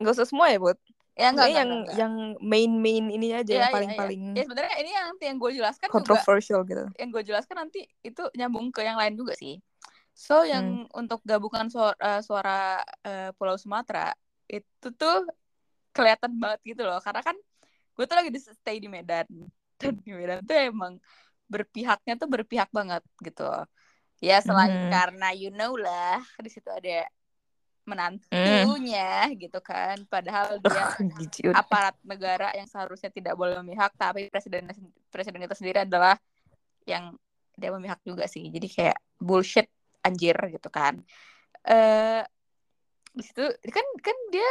Enggak 0.00 0.16
usah 0.16 0.24
semua 0.24 0.48
ya, 0.48 0.56
Bud. 0.56 0.80
Ya 1.12 1.28
enggak, 1.28 1.52
yang 1.52 1.68
enggak, 1.68 1.94
yang 2.00 2.14
main 2.40 2.72
main 2.80 3.04
ini 3.12 3.36
aja 3.36 3.44
ya, 3.44 3.68
yang 3.68 3.74
paling 3.76 3.92
paling. 3.92 4.20
Ya, 4.24 4.28
ya. 4.32 4.36
ya 4.40 4.44
sebenarnya 4.48 4.74
ini 4.80 4.90
yang 4.96 5.08
yang 5.20 5.36
gue 5.36 5.50
jelaskan 5.52 5.88
controversial 5.92 6.64
juga, 6.64 6.70
gitu. 6.72 6.84
Yang 6.96 7.08
gue 7.12 7.22
jelaskan 7.28 7.56
nanti 7.60 7.80
itu 8.00 8.24
nyambung 8.32 8.72
ke 8.72 8.80
yang 8.80 8.96
lain 8.96 9.20
juga 9.20 9.36
sih. 9.36 9.60
So 10.16 10.48
yang 10.48 10.88
hmm. 10.88 10.98
untuk 10.98 11.20
gabungan 11.28 11.68
suara, 11.68 11.92
uh, 12.00 12.20
suara 12.24 12.80
uh, 13.04 13.30
Pulau 13.36 13.60
Sumatera 13.60 14.16
itu 14.48 14.88
tuh 14.96 15.28
kelihatan 15.92 16.40
banget 16.40 16.60
gitu 16.74 16.82
loh 16.88 17.02
karena 17.04 17.20
kan 17.20 17.36
gue 17.98 18.04
tuh 18.06 18.16
lagi 18.16 18.30
di 18.30 18.40
stay 18.40 18.78
di 18.78 18.88
Medan 18.88 19.26
dan 19.80 19.94
di 20.02 20.10
Medan 20.12 20.42
tuh 20.44 20.58
emang 20.58 20.92
berpihaknya 21.48 22.14
tuh 22.20 22.28
berpihak 22.28 22.68
banget 22.74 23.02
gitu. 23.22 23.48
Ya 24.18 24.42
selain 24.42 24.74
hmm. 24.74 24.90
karena 24.90 25.28
you 25.32 25.54
know 25.54 25.78
lah 25.78 26.18
di 26.42 26.50
situ 26.50 26.66
ada 26.68 27.06
menantunya 27.88 29.32
mm. 29.32 29.40
gitu 29.40 29.58
kan. 29.64 29.96
Padahal 30.12 30.60
dia 30.60 30.92
aparat 31.64 31.96
negara 32.04 32.52
yang 32.52 32.68
seharusnya 32.68 33.08
tidak 33.08 33.32
boleh 33.32 33.56
memihak 33.64 33.96
tapi 33.96 34.28
presiden 34.28 34.68
presiden 35.08 35.40
itu 35.40 35.56
sendiri 35.56 35.88
adalah 35.88 36.20
yang 36.84 37.16
dia 37.56 37.72
memihak 37.72 38.04
juga 38.04 38.28
sih. 38.28 38.52
Jadi 38.52 38.68
kayak 38.68 38.98
bullshit 39.16 39.72
anjir 40.04 40.36
gitu 40.52 40.68
kan. 40.68 41.00
Eh 41.64 42.20
uh, 42.20 42.22
di 43.16 43.24
situ 43.24 43.42
kan 43.72 43.86
kan 44.04 44.16
dia 44.28 44.50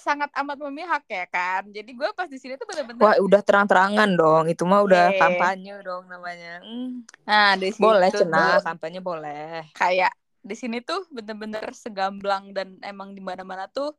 sangat 0.00 0.32
amat 0.32 0.56
memihak 0.56 1.04
ya 1.06 1.28
kan? 1.28 1.68
Jadi 1.68 1.92
gue 1.92 2.08
pas 2.16 2.26
di 2.26 2.40
sini 2.40 2.56
tuh 2.56 2.64
bener-bener 2.64 2.98
wah 2.98 3.14
udah 3.20 3.40
terang-terangan 3.44 4.10
dong. 4.16 4.44
Itu 4.48 4.64
mah 4.64 4.80
udah 4.82 5.14
yeah. 5.14 5.20
kampanye 5.20 5.74
dong 5.84 6.08
namanya. 6.08 6.64
Hmm. 6.64 7.04
nah 7.28 7.54
di 7.60 7.68
situ 7.70 7.84
boleh 7.84 8.10
cenah 8.10 8.64
kampanye 8.64 9.00
boleh. 9.04 9.68
kayak 9.76 10.12
di 10.40 10.56
sini 10.56 10.80
tuh 10.80 11.04
bener-bener 11.12 11.68
segamblang 11.76 12.56
dan 12.56 12.80
emang 12.80 13.12
di 13.12 13.20
mana-mana 13.20 13.68
tuh 13.68 13.92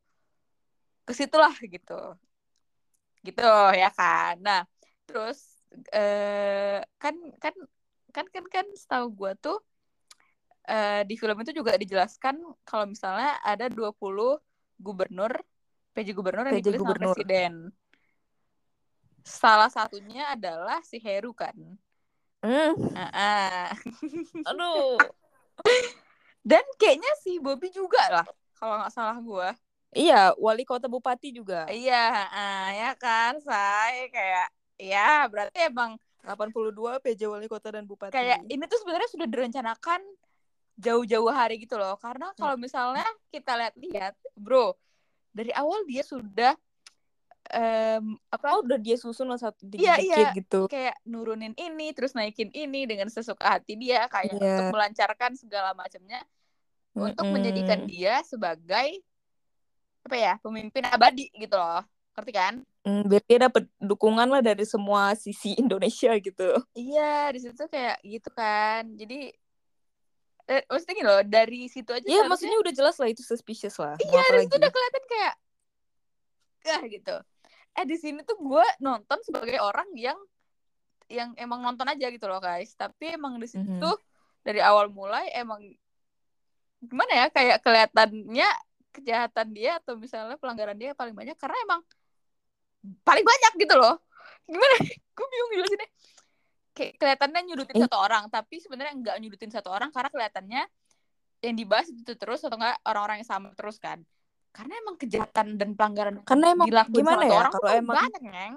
ke 1.05 1.13
situlah 1.13 1.53
gitu. 1.62 2.17
Gitu 3.22 3.46
ya 3.77 3.93
kan? 3.93 4.41
Nah 4.41 4.62
terus 5.05 5.62
eh, 5.93 6.81
kan 6.98 7.15
kan 7.38 7.53
kan 8.12 8.25
kan 8.27 8.46
kan 8.51 8.65
setahu 8.75 9.08
gue 9.15 9.31
tuh 9.39 9.58
eh, 10.67 11.01
di 11.08 11.15
film 11.15 11.38
itu 11.41 11.51
juga 11.55 11.79
dijelaskan 11.79 12.41
kalau 12.67 12.86
misalnya 12.91 13.39
ada 13.41 13.72
20 13.72 13.96
gubernur 14.81 15.31
PJ 15.91 16.15
gubernur 16.15 16.48
yang 16.48 16.55
PJ 16.60 16.65
dipilih 16.65 16.79
gubernur. 16.83 17.12
sama 17.12 17.15
presiden 17.15 17.53
salah 19.21 19.69
satunya 19.69 20.33
adalah 20.33 20.81
si 20.81 20.98
Heru 20.98 21.36
kan 21.36 21.53
mm. 22.43 22.74
uh 22.95 23.01
-uh. 23.01 23.67
aduh 24.50 24.98
Dan 26.41 26.65
kayaknya 26.77 27.12
si 27.21 27.38
Bobby 27.38 27.69
juga 27.69 28.01
lah, 28.10 28.27
kalau 28.57 28.81
nggak 28.81 28.93
salah 28.93 29.17
gue. 29.21 29.50
Iya, 29.91 30.33
wali 30.39 30.65
kota 30.65 30.89
bupati 30.89 31.36
juga. 31.36 31.69
Iya, 31.69 32.25
uh, 32.31 32.69
ya 32.74 32.91
kan, 32.98 33.38
saya 33.43 34.10
kayak 34.10 34.48
ya 34.81 35.29
berarti 35.29 35.69
emang 35.69 36.01
82 36.25 36.98
PJ 37.05 37.21
wali 37.29 37.45
kota 37.45 37.69
dan 37.69 37.86
bupati. 37.86 38.13
Kayak 38.15 38.41
ini 38.50 38.63
tuh 38.65 38.79
sebenarnya 38.81 39.10
sudah 39.13 39.27
direncanakan 39.29 40.01
jauh-jauh 40.81 41.29
hari 41.29 41.62
gitu 41.62 41.77
loh. 41.77 41.93
Karena 42.01 42.33
kalau 42.33 42.57
misalnya 42.57 43.05
kita 43.29 43.53
lihat-lihat, 43.53 44.17
bro, 44.33 44.74
dari 45.31 45.51
awal 45.55 45.83
dia 45.88 46.03
sudah 46.03 46.53
um, 47.51 48.19
apa? 48.31 48.45
Oh, 48.55 48.61
udah 48.63 48.79
dia 48.79 48.95
susun 49.00 49.27
lah 49.27 49.39
satu 49.39 49.63
dikit, 49.67 49.83
iya, 49.83 49.95
iya. 50.00 50.29
gitu. 50.35 50.67
Kayak 50.67 51.00
nurunin 51.07 51.55
ini 51.55 51.91
terus 51.95 52.15
naikin 52.15 52.51
ini 52.53 52.88
dengan 52.88 53.07
sesuka 53.07 53.59
hati 53.59 53.75
dia 53.79 54.07
kayak 54.07 54.38
yeah. 54.38 54.59
untuk 54.59 54.75
melancarkan 54.75 55.31
segala 55.35 55.75
macamnya. 55.75 56.23
Mm 56.91 57.00
-hmm. 57.00 57.09
untuk 57.15 57.27
menjadikan 57.31 57.79
dia 57.88 58.19
sebagai 58.27 59.00
apa 60.01 60.15
ya 60.17 60.33
pemimpin 60.43 60.83
abadi 60.91 61.31
gitu 61.31 61.55
loh. 61.55 61.83
Ngerti 62.11 62.31
kan? 62.35 62.53
Mm, 62.83 63.03
biar 63.07 63.23
dia 63.23 63.39
dapat 63.47 63.63
dukungan 63.79 64.27
lah 64.27 64.41
dari 64.43 64.67
semua 64.67 65.15
sisi 65.15 65.55
Indonesia 65.63 66.11
gitu. 66.19 66.59
Iya 66.75 67.31
di 67.31 67.39
situ 67.39 67.63
kayak 67.71 68.03
gitu 68.03 68.29
kan. 68.33 68.91
Jadi 69.00 69.31
eh, 70.51 70.62
maksudnya 70.67 70.96
gini 71.00 71.08
loh 71.08 71.24
dari 71.24 71.62
situ 71.72 71.91
aja 71.96 72.03
Iya 72.03 72.27
maksudnya 72.27 72.60
udah 72.60 72.74
jelas 72.75 73.00
lah 73.00 73.08
itu 73.08 73.24
suspicious 73.24 73.79
lah 73.79 73.96
iya 74.03 74.22
dari 74.27 74.43
situ 74.43 74.60
udah 74.60 74.72
kelihatan 74.72 75.03
kayak 75.08 75.34
ah 76.67 76.84
gitu. 76.86 77.15
Eh 77.77 77.86
di 77.88 77.98
sini 77.98 78.22
tuh 78.22 78.38
gue 78.38 78.65
nonton 78.84 79.20
sebagai 79.25 79.58
orang 79.58 79.88
yang 79.98 80.20
yang 81.12 81.36
emang 81.36 81.60
nonton 81.63 81.88
aja 81.89 82.12
gitu 82.12 82.25
loh 82.29 82.38
guys. 82.38 82.75
Tapi 82.77 83.17
emang 83.17 83.39
di 83.41 83.48
situ 83.50 83.65
mm 83.65 83.81
-hmm. 83.81 84.43
dari 84.46 84.62
awal 84.62 84.91
mulai 84.91 85.31
emang 85.34 85.62
gimana 86.81 87.12
ya 87.13 87.25
kayak 87.29 87.62
kelihatannya 87.62 88.50
kejahatan 88.91 89.48
dia 89.55 89.79
atau 89.79 89.96
misalnya 89.96 90.36
pelanggaran 90.36 90.75
dia 90.75 90.91
paling 90.98 91.15
banyak 91.15 91.38
karena 91.39 91.58
emang 91.63 91.81
paling 93.05 93.25
banyak 93.25 93.53
gitu 93.62 93.75
loh. 93.77 93.96
Gimana? 94.50 94.75
Gue 95.15 95.27
bingung 95.29 95.51
jelasinnya 95.62 95.89
kayak 96.71 96.95
kelihatannya 96.97 97.41
nyudutin 97.51 97.75
eh. 97.77 97.81
satu 97.85 97.97
orang 97.99 98.23
tapi 98.31 98.63
sebenarnya 98.63 98.93
nggak 98.95 99.15
nyudutin 99.19 99.51
satu 99.51 99.69
orang 99.71 99.91
karena 99.91 100.09
kelihatannya 100.09 100.61
yang 101.41 101.55
dibahas 101.57 101.89
itu 101.89 102.13
terus 102.13 102.45
atau 102.45 102.55
enggak 102.55 102.77
orang-orang 102.85 103.25
yang 103.25 103.29
sama 103.29 103.51
terus 103.57 103.81
kan. 103.81 104.05
Karena 104.51 104.77
emang 104.83 104.95
kejahatan 104.99 105.55
dan 105.55 105.69
pelanggaran 105.79 106.21
karena 106.27 106.51
emang 106.51 106.67
gimana 106.91 107.23
ya 107.23 107.39
orang 107.47 107.53
kalau 107.55 107.69
emang 107.71 107.95
banyak 108.03 108.23
neng. 108.27 108.53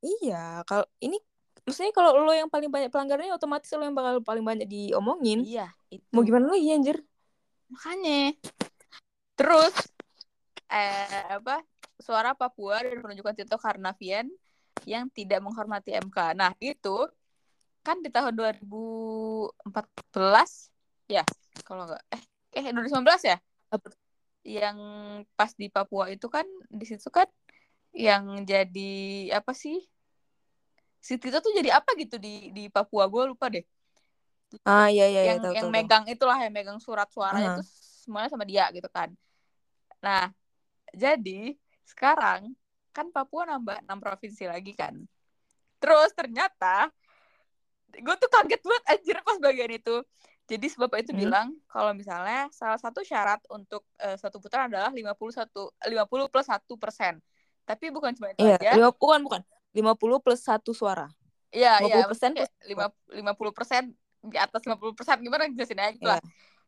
Iya 0.00 0.64
kalau 0.66 0.84
ini 1.00 1.18
maksudnya 1.62 1.92
kalau 1.94 2.18
lo 2.18 2.32
yang 2.34 2.50
paling 2.50 2.72
banyak 2.72 2.90
pelanggarannya 2.90 3.34
otomatis 3.36 3.70
lo 3.72 3.84
yang 3.86 3.94
bakal 3.94 4.20
paling 4.22 4.42
banyak 4.42 4.66
diomongin. 4.66 5.46
Iya 5.46 5.70
itu. 5.88 6.02
mau 6.10 6.22
gimana 6.26 6.50
lagi 6.50 6.66
anjir? 6.70 6.96
Makanya. 7.70 8.34
Terus 9.38 9.74
eh 10.70 11.26
apa 11.34 11.62
suara 11.98 12.32
Papua 12.34 12.82
dan 12.82 12.98
penunjukan 13.02 13.34
Tito 13.34 13.58
Karnavian 13.58 14.30
yang 14.88 15.10
tidak 15.12 15.44
menghormati 15.44 15.92
MK 15.98 16.18
nah 16.38 16.52
itu 16.62 17.04
kan 17.80 17.98
di 18.04 18.12
tahun 18.12 18.36
2014 18.36 19.56
ya 21.08 21.24
kalau 21.64 21.88
enggak 21.88 22.02
eh 22.12 22.22
eh 22.54 22.64
2019 22.74 23.06
ya? 23.26 23.36
Yang 24.42 24.78
pas 25.36 25.52
di 25.54 25.66
Papua 25.68 26.10
itu 26.10 26.26
kan 26.26 26.46
di 26.66 26.84
situ 26.88 27.08
kan 27.12 27.28
yang 27.94 28.42
jadi 28.46 28.92
apa 29.34 29.54
sih? 29.54 29.78
Si 31.00 31.16
Tito 31.16 31.40
tuh 31.40 31.52
jadi 31.56 31.80
apa 31.80 31.96
gitu 31.96 32.20
di 32.20 32.52
di 32.52 32.68
Papua? 32.68 33.08
Gue 33.08 33.30
lupa 33.30 33.48
deh. 33.48 33.64
Ah 34.66 34.90
iya 34.90 35.06
iya, 35.06 35.22
yang 35.30 35.38
tahu, 35.46 35.52
yang 35.54 35.68
tahu, 35.70 35.74
megang 35.74 36.04
tahu. 36.10 36.14
itulah 36.18 36.38
yang 36.42 36.50
megang 36.50 36.80
surat 36.82 37.06
suaranya 37.14 37.54
uh-huh. 37.54 37.62
itu 37.62 37.64
semuanya 38.02 38.30
sama 38.34 38.42
dia 38.42 38.66
gitu 38.74 38.90
kan. 38.90 39.14
Nah 40.02 40.34
jadi 40.90 41.54
sekarang 41.86 42.50
kan 42.90 43.06
Papua 43.14 43.46
nambah 43.46 43.86
enam 43.86 43.98
provinsi 44.02 44.50
lagi 44.50 44.74
kan. 44.74 44.98
Terus 45.78 46.10
ternyata 46.12 46.90
gue 47.90 48.14
tuh 48.20 48.30
kaget 48.30 48.60
banget 48.62 48.84
anjir 48.86 49.16
pas 49.26 49.38
bagian 49.42 49.72
itu 49.74 49.96
jadi 50.50 50.66
sebab 50.66 50.90
itu 50.98 51.14
hmm. 51.14 51.22
bilang 51.22 51.54
kalau 51.70 51.94
misalnya 51.94 52.50
salah 52.50 52.74
satu 52.74 53.06
syarat 53.06 53.38
untuk 53.54 53.86
uh, 54.02 54.18
satu 54.18 54.42
putaran 54.42 54.66
adalah 54.66 54.90
51 54.90 55.14
50 55.46 55.86
plus 56.26 56.46
satu 56.50 56.74
persen. 56.74 57.22
Tapi 57.62 57.94
bukan 57.94 58.10
cuma 58.18 58.34
itu 58.34 58.42
iya, 58.42 58.58
aja. 58.58 58.74
Lima, 58.74 58.90
bukan 58.90 59.22
bukan. 59.22 59.42
50 59.70 59.94
plus 60.26 60.42
satu 60.42 60.74
suara. 60.74 61.06
Iya, 61.54 61.82
iya. 61.86 62.06
persen 62.06 62.34
lima 63.10 63.34
puluh 63.34 63.50
persen 63.50 63.94
di 64.22 64.38
atas 64.38 64.62
50 64.62 64.94
persen 64.94 65.18
gimana 65.22 65.46
jelasin 65.50 65.78
aja 65.78 65.90
gitu 65.94 66.06
yeah. 66.06 66.18
lah. 66.18 66.22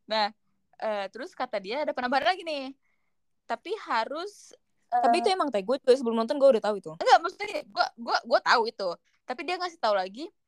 Nah, 0.06 0.26
uh, 0.78 1.06
terus 1.10 1.34
kata 1.34 1.58
dia 1.58 1.82
ada 1.82 1.90
penambahan 1.90 2.34
lagi 2.34 2.46
nih. 2.46 2.70
Tapi 3.50 3.74
harus 3.90 4.54
uh, 4.94 5.02
Tapi 5.10 5.26
itu 5.26 5.28
emang 5.34 5.50
teh 5.50 5.62
gue 5.62 5.74
juga 5.82 5.94
sebelum 5.98 6.22
nonton 6.22 6.38
gue 6.38 6.48
udah 6.54 6.62
tahu 6.62 6.78
itu. 6.78 6.94
Enggak, 7.02 7.18
maksudnya 7.18 7.66
gue 7.66 7.86
gue 7.98 8.16
gue 8.30 8.40
tahu 8.46 8.62
itu. 8.70 8.88
Tapi 9.26 9.40
dia 9.42 9.58
ngasih 9.58 9.78
tahu 9.82 9.94
lagi 9.98 10.30
eh 10.30 10.41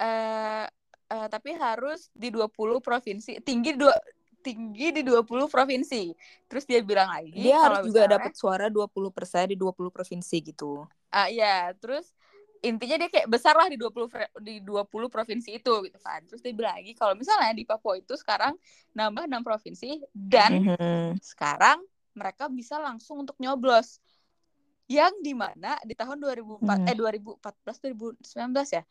uh, 0.00 0.66
uh, 1.12 1.26
tapi 1.28 1.54
harus 1.58 2.08
di 2.14 2.30
20 2.30 2.50
provinsi 2.80 3.42
tinggi 3.42 3.74
dua 3.74 3.94
tinggi 4.38 4.94
di 4.94 5.02
20 5.02 5.50
provinsi. 5.50 6.14
Terus 6.46 6.64
dia 6.64 6.80
bilang 6.80 7.10
lagi 7.10 7.34
dia 7.34 7.58
harus 7.58 7.90
juga 7.90 8.06
dapat 8.06 8.32
suara 8.38 8.70
20% 8.70 9.52
di 9.52 9.56
20 9.58 9.90
provinsi 9.92 10.36
gitu. 10.40 10.86
Ah 11.10 11.26
uh, 11.26 11.28
iya, 11.28 11.74
terus 11.76 12.14
intinya 12.58 12.98
dia 12.98 13.10
kayak 13.10 13.28
besar 13.30 13.54
lah 13.54 13.70
di 13.70 13.78
20 13.78 14.42
di 14.42 14.58
20 14.62 14.88
provinsi 15.10 15.58
itu 15.58 15.74
gitu 15.84 15.98
kan. 16.00 16.24
Terus 16.26 16.40
dia 16.42 16.54
bilang 16.54 16.74
lagi 16.78 16.92
kalau 16.94 17.14
misalnya 17.14 17.52
di 17.54 17.64
Papua 17.66 17.98
itu 17.98 18.14
sekarang 18.18 18.54
nambah 18.94 19.30
6 19.30 19.46
provinsi 19.46 19.90
dan 20.14 20.50
mm 20.50 20.64
-hmm. 20.74 21.06
sekarang 21.22 21.78
mereka 22.14 22.50
bisa 22.50 22.80
langsung 22.80 23.22
untuk 23.22 23.38
nyoblos. 23.38 24.02
Yang 24.88 25.20
di 25.20 25.36
mana 25.36 25.76
di 25.84 25.92
tahun 25.92 26.16
2004 26.16 26.64
mm. 26.64 26.88
eh 26.88 26.96
2014 26.96 28.24
2019 28.24 28.76
ya. 28.80 28.82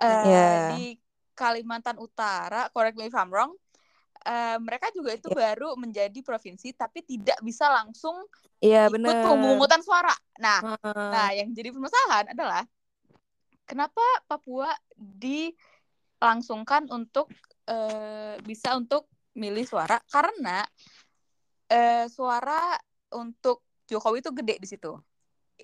Uh, 0.00 0.24
yeah. 0.24 0.72
di 0.74 0.96
Kalimantan 1.36 2.00
Utara, 2.00 2.72
correct 2.72 2.96
me 2.96 3.08
if 3.08 3.16
I'm 3.16 3.28
wrong, 3.28 3.52
uh, 4.24 4.56
mereka 4.60 4.88
juga 4.92 5.16
itu 5.16 5.28
yeah. 5.32 5.52
baru 5.52 5.76
menjadi 5.76 6.20
provinsi 6.20 6.72
tapi 6.76 7.04
tidak 7.04 7.36
bisa 7.44 7.68
langsung 7.68 8.16
yeah, 8.60 8.88
ikut 8.88 8.96
bener. 9.00 9.24
pemungutan 9.24 9.80
suara. 9.84 10.12
Nah, 10.40 10.76
uh. 10.80 11.10
nah 11.12 11.28
yang 11.32 11.52
jadi 11.52 11.72
permasalahan 11.72 12.32
adalah 12.32 12.64
kenapa 13.68 14.02
Papua 14.28 14.72
dilangsungkan 14.96 16.88
untuk 16.92 17.30
uh, 17.68 18.36
bisa 18.44 18.74
untuk 18.76 19.06
milih 19.36 19.62
suara 19.62 20.02
karena 20.10 20.66
uh, 21.70 22.06
suara 22.10 22.74
untuk 23.14 23.62
Jokowi 23.86 24.22
itu 24.22 24.30
gede 24.34 24.56
di 24.58 24.68
situ 24.68 24.92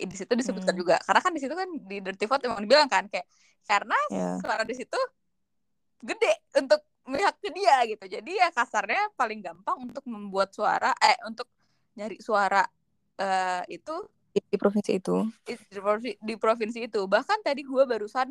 di 0.05 0.15
situ 0.15 0.31
disebutkan 0.37 0.73
hmm. 0.77 0.81
juga. 0.81 0.95
Karena 1.01 1.21
kan 1.23 1.31
di 1.33 1.41
situ 1.41 1.53
kan 1.57 1.69
di 1.89 1.97
Dirty 2.03 2.25
Vote 2.29 2.43
emang 2.45 2.61
dibilang 2.61 2.89
kan 2.91 3.09
kayak 3.09 3.25
karena 3.67 3.97
yeah. 4.13 4.37
suara 4.39 4.63
di 4.63 4.75
situ 4.77 4.99
gede 6.03 6.33
untuk 6.55 6.81
melihat 7.07 7.35
ke 7.41 7.49
dia 7.49 7.81
gitu. 7.89 8.05
Jadi 8.05 8.31
ya 8.37 8.53
kasarnya 8.53 9.09
paling 9.17 9.41
gampang 9.41 9.77
untuk 9.89 10.03
membuat 10.05 10.53
suara 10.53 10.93
eh 11.01 11.17
untuk 11.25 11.47
nyari 11.97 12.21
suara 12.21 12.61
uh, 13.17 13.63
itu 13.65 13.95
di 14.37 14.57
provinsi 14.59 14.91
itu. 15.01 15.17
Di 15.41 15.55
provinsi, 15.81 16.13
di 16.21 16.35
provinsi 16.37 16.79
itu. 16.85 17.01
Bahkan 17.09 17.41
tadi 17.41 17.65
gue 17.65 17.83
barusan 17.89 18.29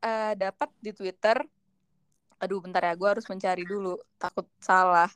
uh, 0.00 0.32
dapat 0.32 0.70
di 0.80 0.96
Twitter 0.96 1.36
aduh 2.38 2.62
bentar 2.62 2.86
ya 2.86 2.94
gue 2.94 3.08
harus 3.08 3.26
mencari 3.28 3.66
dulu. 3.68 3.98
Takut 4.16 4.48
salah 4.62 5.10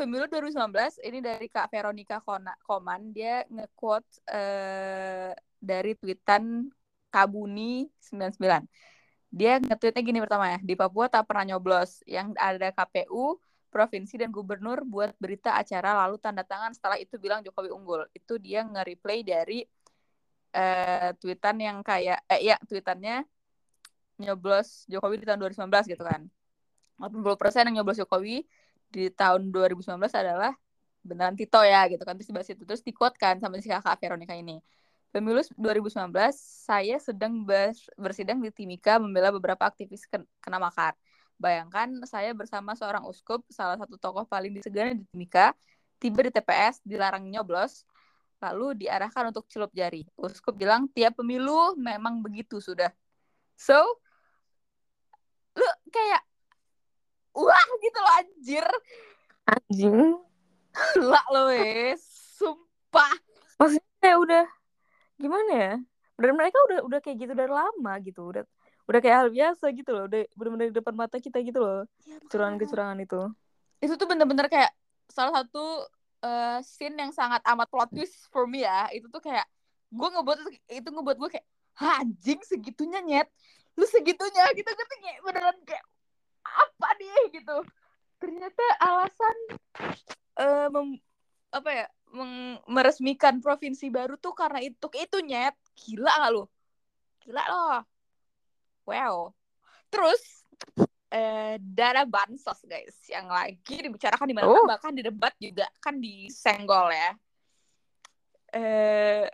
pemilu 0.00 0.24
2019 0.32 1.04
ini 1.04 1.20
dari 1.20 1.46
Kak 1.52 1.68
Veronica 1.68 2.24
Koman 2.64 3.12
dia 3.12 3.44
nge-quote 3.52 4.24
uh, 4.32 5.36
dari 5.60 5.92
tweetan 5.92 6.72
Kabuni 7.12 7.84
99 8.00 8.64
dia 9.30 9.62
nge-tweetnya 9.62 10.02
gini 10.02 10.18
pertama 10.18 10.56
ya 10.56 10.58
di 10.58 10.74
Papua 10.74 11.06
tak 11.06 11.30
pernah 11.30 11.54
nyoblos. 11.54 12.02
Yang 12.02 12.34
ada 12.34 12.74
KPU 12.74 13.38
provinsi 13.70 14.18
dan 14.18 14.34
gubernur 14.34 14.82
buat 14.82 15.14
berita 15.22 15.54
acara 15.54 15.94
lalu 16.02 16.18
tanda 16.18 16.42
tangan 16.42 16.74
setelah 16.74 16.98
itu 16.98 17.14
bilang 17.22 17.38
Jokowi 17.46 17.70
unggul. 17.70 18.02
Itu 18.10 18.42
dia 18.42 18.66
nge-replay 18.66 19.22
dari 19.22 19.62
uh, 20.58 21.14
tweetan 21.22 21.62
yang 21.62 21.78
kayak 21.86 22.26
eh 22.26 22.42
ya 22.42 22.58
tweetannya 22.66 23.22
nyoblos 24.18 24.90
Jokowi 24.90 25.22
di 25.22 25.26
tahun 25.30 25.38
2019 25.46 25.94
gitu 25.94 26.02
kan. 26.02 26.26
80% 26.98 27.70
yang 27.70 27.80
nyoblos 27.80 28.02
Jokowi 28.02 28.42
di 28.90 29.08
tahun 29.14 29.54
2019 29.54 29.86
adalah 30.10 30.52
beneran 31.00 31.38
Tito 31.38 31.62
ya 31.62 31.86
gitu 31.88 32.02
kan. 32.02 32.18
Terus 32.18 32.28
dibahas 32.28 32.48
itu 32.50 32.62
terus 32.66 32.82
dikuatkan 32.84 33.40
sama 33.40 33.56
si 33.62 33.70
kakak 33.70 33.96
Veronica 34.02 34.34
ini. 34.36 34.60
Pemilu 35.10 35.42
2019 35.58 36.10
saya 36.38 36.96
sedang 37.02 37.42
bersidang 37.98 38.38
di 38.38 38.50
Timika 38.54 39.02
membela 39.02 39.34
beberapa 39.34 39.66
aktivis 39.66 40.06
kena 40.38 40.58
makar. 40.62 40.94
Bayangkan 41.40 41.88
saya 42.06 42.30
bersama 42.36 42.76
seorang 42.76 43.02
uskup 43.08 43.42
salah 43.50 43.74
satu 43.80 43.98
tokoh 43.98 44.22
paling 44.28 44.54
disegani 44.54 45.02
di 45.02 45.04
Timika 45.10 45.56
tiba 45.98 46.22
di 46.22 46.30
TPS 46.30 46.84
dilarang 46.86 47.26
nyoblos 47.26 47.82
lalu 48.40 48.86
diarahkan 48.86 49.34
untuk 49.34 49.50
celup 49.50 49.68
jari. 49.74 50.06
Uskup 50.16 50.54
bilang 50.54 50.86
tiap 50.94 51.18
pemilu 51.18 51.74
memang 51.74 52.22
begitu 52.22 52.62
sudah. 52.62 52.94
So 53.58 53.76
lu 55.58 55.66
kayak 55.90 56.22
wah 57.34 57.66
gitu 57.82 57.98
loh 57.98 58.12
anjir. 58.18 58.66
Anjing. 59.46 59.98
Lah 61.02 61.24
lo 61.34 61.50
wes. 61.50 62.02
Sumpah. 62.38 63.12
Maksudnya 63.58 64.12
udah 64.16 64.44
gimana 65.20 65.52
ya? 65.52 65.74
Dan 66.20 66.36
mereka 66.36 66.56
udah 66.70 66.78
udah 66.84 66.98
kayak 67.00 67.16
gitu 67.28 67.32
dari 67.34 67.50
lama 67.50 67.92
gitu. 68.04 68.30
Udah 68.30 68.44
udah 68.86 68.98
kayak 69.02 69.16
hal 69.24 69.28
biasa 69.30 69.64
gitu 69.74 69.90
loh. 69.94 70.04
Udah 70.06 70.20
benar-benar 70.36 70.66
di 70.70 70.76
depan 70.76 70.94
mata 70.96 71.16
kita 71.18 71.38
gitu 71.42 71.60
loh. 71.62 71.82
Ya, 72.06 72.16
kecurangan-kecurangan 72.26 72.98
itu. 73.02 73.20
Itu 73.80 73.94
tuh 73.96 74.06
bener-bener 74.06 74.46
kayak 74.50 74.70
salah 75.10 75.42
satu 75.42 75.86
uh, 76.22 76.58
scene 76.62 76.94
yang 76.98 77.12
sangat 77.14 77.42
amat 77.46 77.68
plot 77.70 77.90
twist 77.94 78.28
for 78.30 78.46
me 78.46 78.62
ya. 78.66 78.88
Itu 78.92 79.08
tuh 79.08 79.22
kayak 79.24 79.46
gue 79.90 80.08
ngebuat 80.08 80.38
itu 80.70 80.88
ngebuat 80.88 81.16
gue 81.18 81.30
kayak 81.38 81.46
anjing 81.80 82.40
segitunya 82.44 83.00
nyet? 83.00 83.28
Lu 83.74 83.86
segitunya? 83.88 84.44
Gitu 84.52 84.68
gitu 84.68 84.94
kayak 85.00 85.18
beneran 85.24 85.56
kayak 85.64 85.84
apa 86.44 86.88
nih 87.00 87.40
gitu. 87.40 87.58
Ternyata 88.20 88.64
alasan 88.84 89.36
uh, 90.40 90.68
mem, 90.68 90.88
apa 91.50 91.70
ya 91.72 91.86
meng, 92.12 92.60
meresmikan 92.68 93.40
provinsi 93.40 93.88
baru 93.88 94.20
tuh 94.20 94.36
karena 94.36 94.60
itu 94.60 94.86
itu 94.96 95.18
nyet. 95.24 95.56
Gila 95.76 96.12
gak 96.12 96.32
lu? 96.32 96.44
Gila 97.24 97.42
loh. 97.48 97.80
Wow. 98.84 99.14
Terus 99.90 100.22
eh, 101.10 101.56
dana 101.58 102.04
bansos 102.04 102.60
guys. 102.66 102.96
Yang 103.06 103.26
lagi 103.30 103.76
dibicarakan 103.88 104.26
di 104.28 104.34
mana 104.36 104.46
oh. 104.50 104.66
bahkan 104.66 104.94
di 104.94 105.02
debat 105.02 105.34
juga 105.40 105.66
kan 105.80 105.98
disenggol 105.98 106.92
ya. 106.92 107.10
Eh 108.50 109.24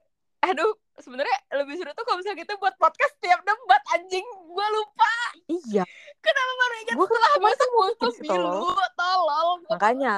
aduh 0.47 0.79
sebenarnya 1.01 1.59
lebih 1.59 1.75
seru 1.81 1.91
tuh 1.91 2.05
kalau 2.07 2.23
misalnya 2.23 2.47
kita 2.47 2.55
buat 2.61 2.77
podcast 2.79 3.17
tiap 3.19 3.41
debat 3.43 3.83
anjing. 3.99 4.27
Gue 4.53 4.67
lupa. 4.71 5.13
Iya 5.51 5.85
kenapa 6.27 6.53
baru 6.59 6.75
ingat 6.83 6.95
gua 6.99 7.07
setelah 7.07 7.33
besok 7.39 7.69
mau 7.71 7.91
pemilu 7.95 8.59
tolong 8.99 9.59
makanya 9.71 10.15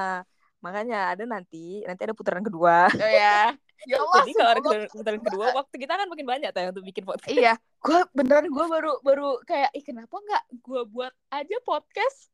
makanya 0.58 0.98
ada 1.14 1.22
nanti 1.22 1.86
nanti 1.86 2.02
ada 2.02 2.14
putaran 2.18 2.42
kedua. 2.42 2.90
Oh, 2.90 3.10
ya 3.10 3.54
ya 3.90 4.02
Allah 4.02 4.26
jadi 4.26 4.32
kalau 4.34 4.50
ada 4.50 4.60
putaran 4.90 5.22
kedua 5.22 5.46
waktu 5.54 5.74
kita 5.78 5.94
kan 5.94 6.06
makin 6.10 6.26
banyak 6.26 6.50
tuh 6.50 6.70
untuk 6.74 6.84
bikin 6.86 7.04
podcast. 7.06 7.30
Iya 7.30 7.54
gue 7.58 8.00
beneran 8.10 8.50
gue 8.50 8.66
baru 8.66 8.92
baru 9.06 9.38
kayak 9.46 9.70
ih 9.78 9.84
kenapa 9.86 10.18
nggak 10.18 10.44
gue 10.58 10.82
buat 10.90 11.14
aja 11.30 11.56
podcast? 11.62 12.26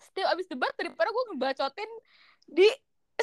Setiap 0.00 0.32
abis 0.36 0.48
debat 0.48 0.72
daripada 0.76 1.08
gue 1.08 1.24
ngebacotin 1.32 1.90
di 2.44 2.68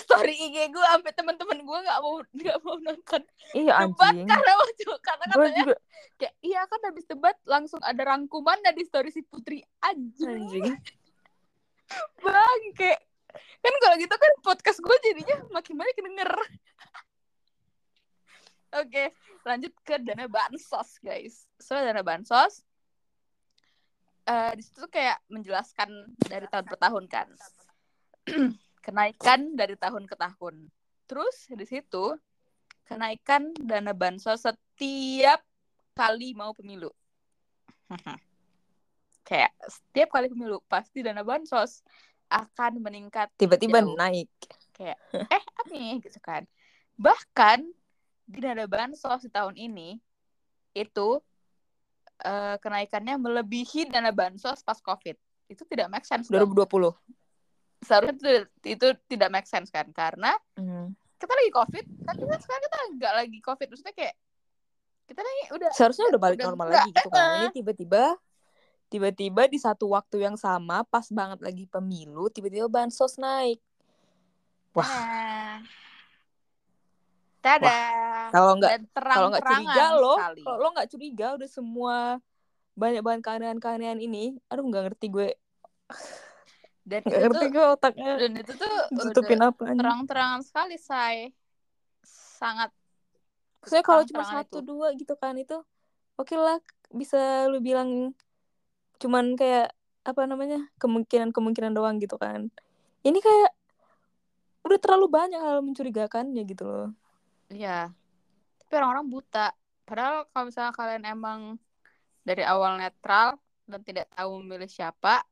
story 0.02 0.34
IG 0.34 0.74
gue 0.74 0.86
sampai 0.86 1.12
teman-teman 1.14 1.60
gue 1.62 1.80
nggak 1.86 2.00
mau 2.02 2.16
nggak 2.22 2.58
mau 2.64 2.76
nonton. 2.82 3.22
Iya 3.54 3.74
debat 3.88 4.14
anjing. 4.14 4.28
karena 4.28 4.52
waktu 4.58 4.86
karena 5.04 5.26
katanya 5.30 5.64
juga... 5.64 5.76
kayak 6.18 6.36
iya 6.42 6.62
kan 6.66 6.80
habis 6.86 7.06
debat 7.06 7.38
langsung 7.46 7.82
ada 7.84 8.02
rangkuman 8.04 8.58
dari 8.64 8.82
story 8.86 9.10
si 9.14 9.22
Putri. 9.24 9.62
Anjing, 9.84 10.48
anjing. 10.48 10.66
bang 12.24 12.62
kayak 12.76 13.00
kan 13.64 13.74
kalau 13.80 13.96
gitu 13.96 14.16
kan 14.16 14.32
podcast 14.44 14.80
gue 14.84 14.98
jadinya 15.04 15.38
makin 15.54 15.74
banyak 15.78 15.98
denger. 15.98 16.32
Oke 18.84 19.06
lanjut 19.48 19.72
ke 19.88 19.96
dana 20.04 20.28
bansos 20.28 21.00
guys. 21.00 21.48
So 21.62 21.80
dana 21.80 22.04
bansos 22.04 22.68
uh, 24.28 24.52
di 24.54 24.62
situ 24.62 24.84
kayak 24.92 25.24
menjelaskan 25.32 25.90
dari 26.28 26.46
tahun 26.52 26.66
per 26.68 26.78
tahun 26.78 27.04
kan 27.08 27.28
kenaikan 28.88 29.60
dari 29.60 29.76
tahun 29.76 30.08
ke 30.08 30.16
tahun. 30.16 30.72
Terus 31.12 31.52
di 31.52 31.68
situ 31.68 32.16
kenaikan 32.88 33.52
dana 33.60 33.92
bansos 33.92 34.48
setiap 34.48 35.44
kali 35.92 36.32
mau 36.32 36.56
pemilu. 36.56 36.88
Kayak 39.28 39.52
setiap 39.68 40.16
kali 40.16 40.32
pemilu 40.32 40.64
pasti 40.72 41.04
dana 41.04 41.20
bansos 41.28 41.84
akan 42.32 42.80
meningkat. 42.80 43.28
Tiba-tiba 43.36 43.84
naik. 43.84 44.32
Kayak 44.72 44.96
eh 45.12 45.44
apa 45.44 45.68
nih 45.68 46.00
gitu 46.08 46.24
kan. 46.24 46.48
Bahkan 46.96 47.68
di 48.24 48.40
dana 48.40 48.64
bansos 48.72 49.28
di 49.28 49.32
tahun 49.36 49.60
ini 49.60 50.00
itu 50.72 51.20
uh, 52.24 52.56
kenaikannya 52.64 53.20
melebihi 53.20 53.92
dana 53.92 54.16
bansos 54.16 54.64
pas 54.64 54.80
Covid. 54.80 55.20
Itu 55.52 55.68
tidak 55.68 55.92
make 55.92 56.08
sense. 56.08 56.32
2020. 56.32 56.56
Dong 56.56 56.96
seharusnya 57.82 58.16
itu, 58.18 58.30
itu 58.66 58.88
tidak 59.10 59.30
make 59.30 59.50
sense 59.50 59.70
kan 59.70 59.86
karena 59.94 60.34
mm. 60.58 60.94
kita 61.18 61.34
lagi 61.34 61.52
covid 61.54 61.86
tapi 62.06 62.22
kan 62.26 62.40
sekarang 62.42 62.64
kita 62.66 62.78
nggak 62.98 63.14
lagi 63.14 63.40
covid 63.42 63.68
maksudnya 63.70 63.96
kayak 63.96 64.16
kita 65.08 65.22
lagi 65.24 65.44
udah 65.56 65.70
seharusnya 65.72 66.06
udah 66.10 66.22
balik 66.22 66.38
udah 66.42 66.48
normal 66.52 66.66
lagi 66.74 66.92
gitu 66.92 67.10
kan 67.14 67.38
ini 67.44 67.48
tiba-tiba 67.54 68.04
tiba-tiba 68.88 69.42
di 69.52 69.60
satu 69.60 69.92
waktu 69.92 70.24
yang 70.24 70.36
sama 70.40 70.84
pas 70.88 71.06
banget 71.12 71.40
lagi 71.44 71.66
pemilu 71.68 72.32
tiba-tiba 72.34 72.68
bansos 72.68 73.16
naik 73.20 73.62
wah 74.74 74.88
nah. 74.88 75.60
Tada. 77.48 77.80
Kalau 78.34 78.60
nggak 78.60 78.72
kalau 78.92 79.28
nggak 79.32 79.46
curiga 79.46 79.86
lo, 79.96 80.16
kalau 80.20 80.58
lo 80.60 80.68
nggak 80.76 80.90
curiga 80.92 81.28
udah 81.40 81.48
semua 81.48 81.96
banyak 82.76 83.00
banget 83.00 83.22
keanehan-keanehan 83.24 84.04
ini, 84.04 84.36
aduh 84.52 84.68
nggak 84.68 84.92
ngerti 84.92 85.08
gue 85.08 85.30
dan 86.88 87.04
Gak 87.04 87.12
itu 87.12 87.20
ngerti 87.28 87.46
gue 87.52 87.66
otaknya. 87.68 88.12
dan 88.16 88.32
itu 88.40 88.54
tuh 88.56 88.76
tutupin 88.96 89.44
apa 89.44 89.76
terang-terangan 89.76 90.42
sekali 90.42 90.80
say. 90.80 91.36
Sangat 92.08 92.72
saya 93.68 93.84
kalau 93.84 94.08
cuma 94.08 94.24
satu 94.24 94.64
itu. 94.64 94.68
dua 94.72 94.96
gitu 94.96 95.20
kan 95.20 95.36
itu 95.36 95.60
oke 96.16 96.32
okay 96.32 96.40
lah 96.40 96.64
bisa 96.96 97.52
lu 97.52 97.60
bilang 97.60 98.16
cuman 99.04 99.36
kayak 99.36 99.76
apa 100.08 100.24
namanya 100.24 100.64
kemungkinan 100.80 101.36
kemungkinan 101.36 101.76
doang 101.76 102.00
gitu 102.00 102.16
kan. 102.16 102.48
Ini 103.04 103.20
kayak 103.20 103.52
udah 104.64 104.80
terlalu 104.80 105.12
banyak 105.12 105.40
hal 105.44 105.60
mencurigakannya 105.60 106.44
gitu 106.48 106.64
loh. 106.64 106.90
Iya. 107.52 107.92
Tapi 108.64 108.72
orang-orang 108.80 109.08
buta. 109.12 109.52
Padahal 109.84 110.28
kalau 110.32 110.46
misalnya 110.48 110.74
kalian 110.76 111.04
emang 111.04 111.40
dari 112.24 112.44
awal 112.48 112.80
netral 112.80 113.36
dan 113.68 113.84
tidak 113.84 114.08
tahu 114.16 114.40
memilih 114.44 114.68
siapa 114.68 115.28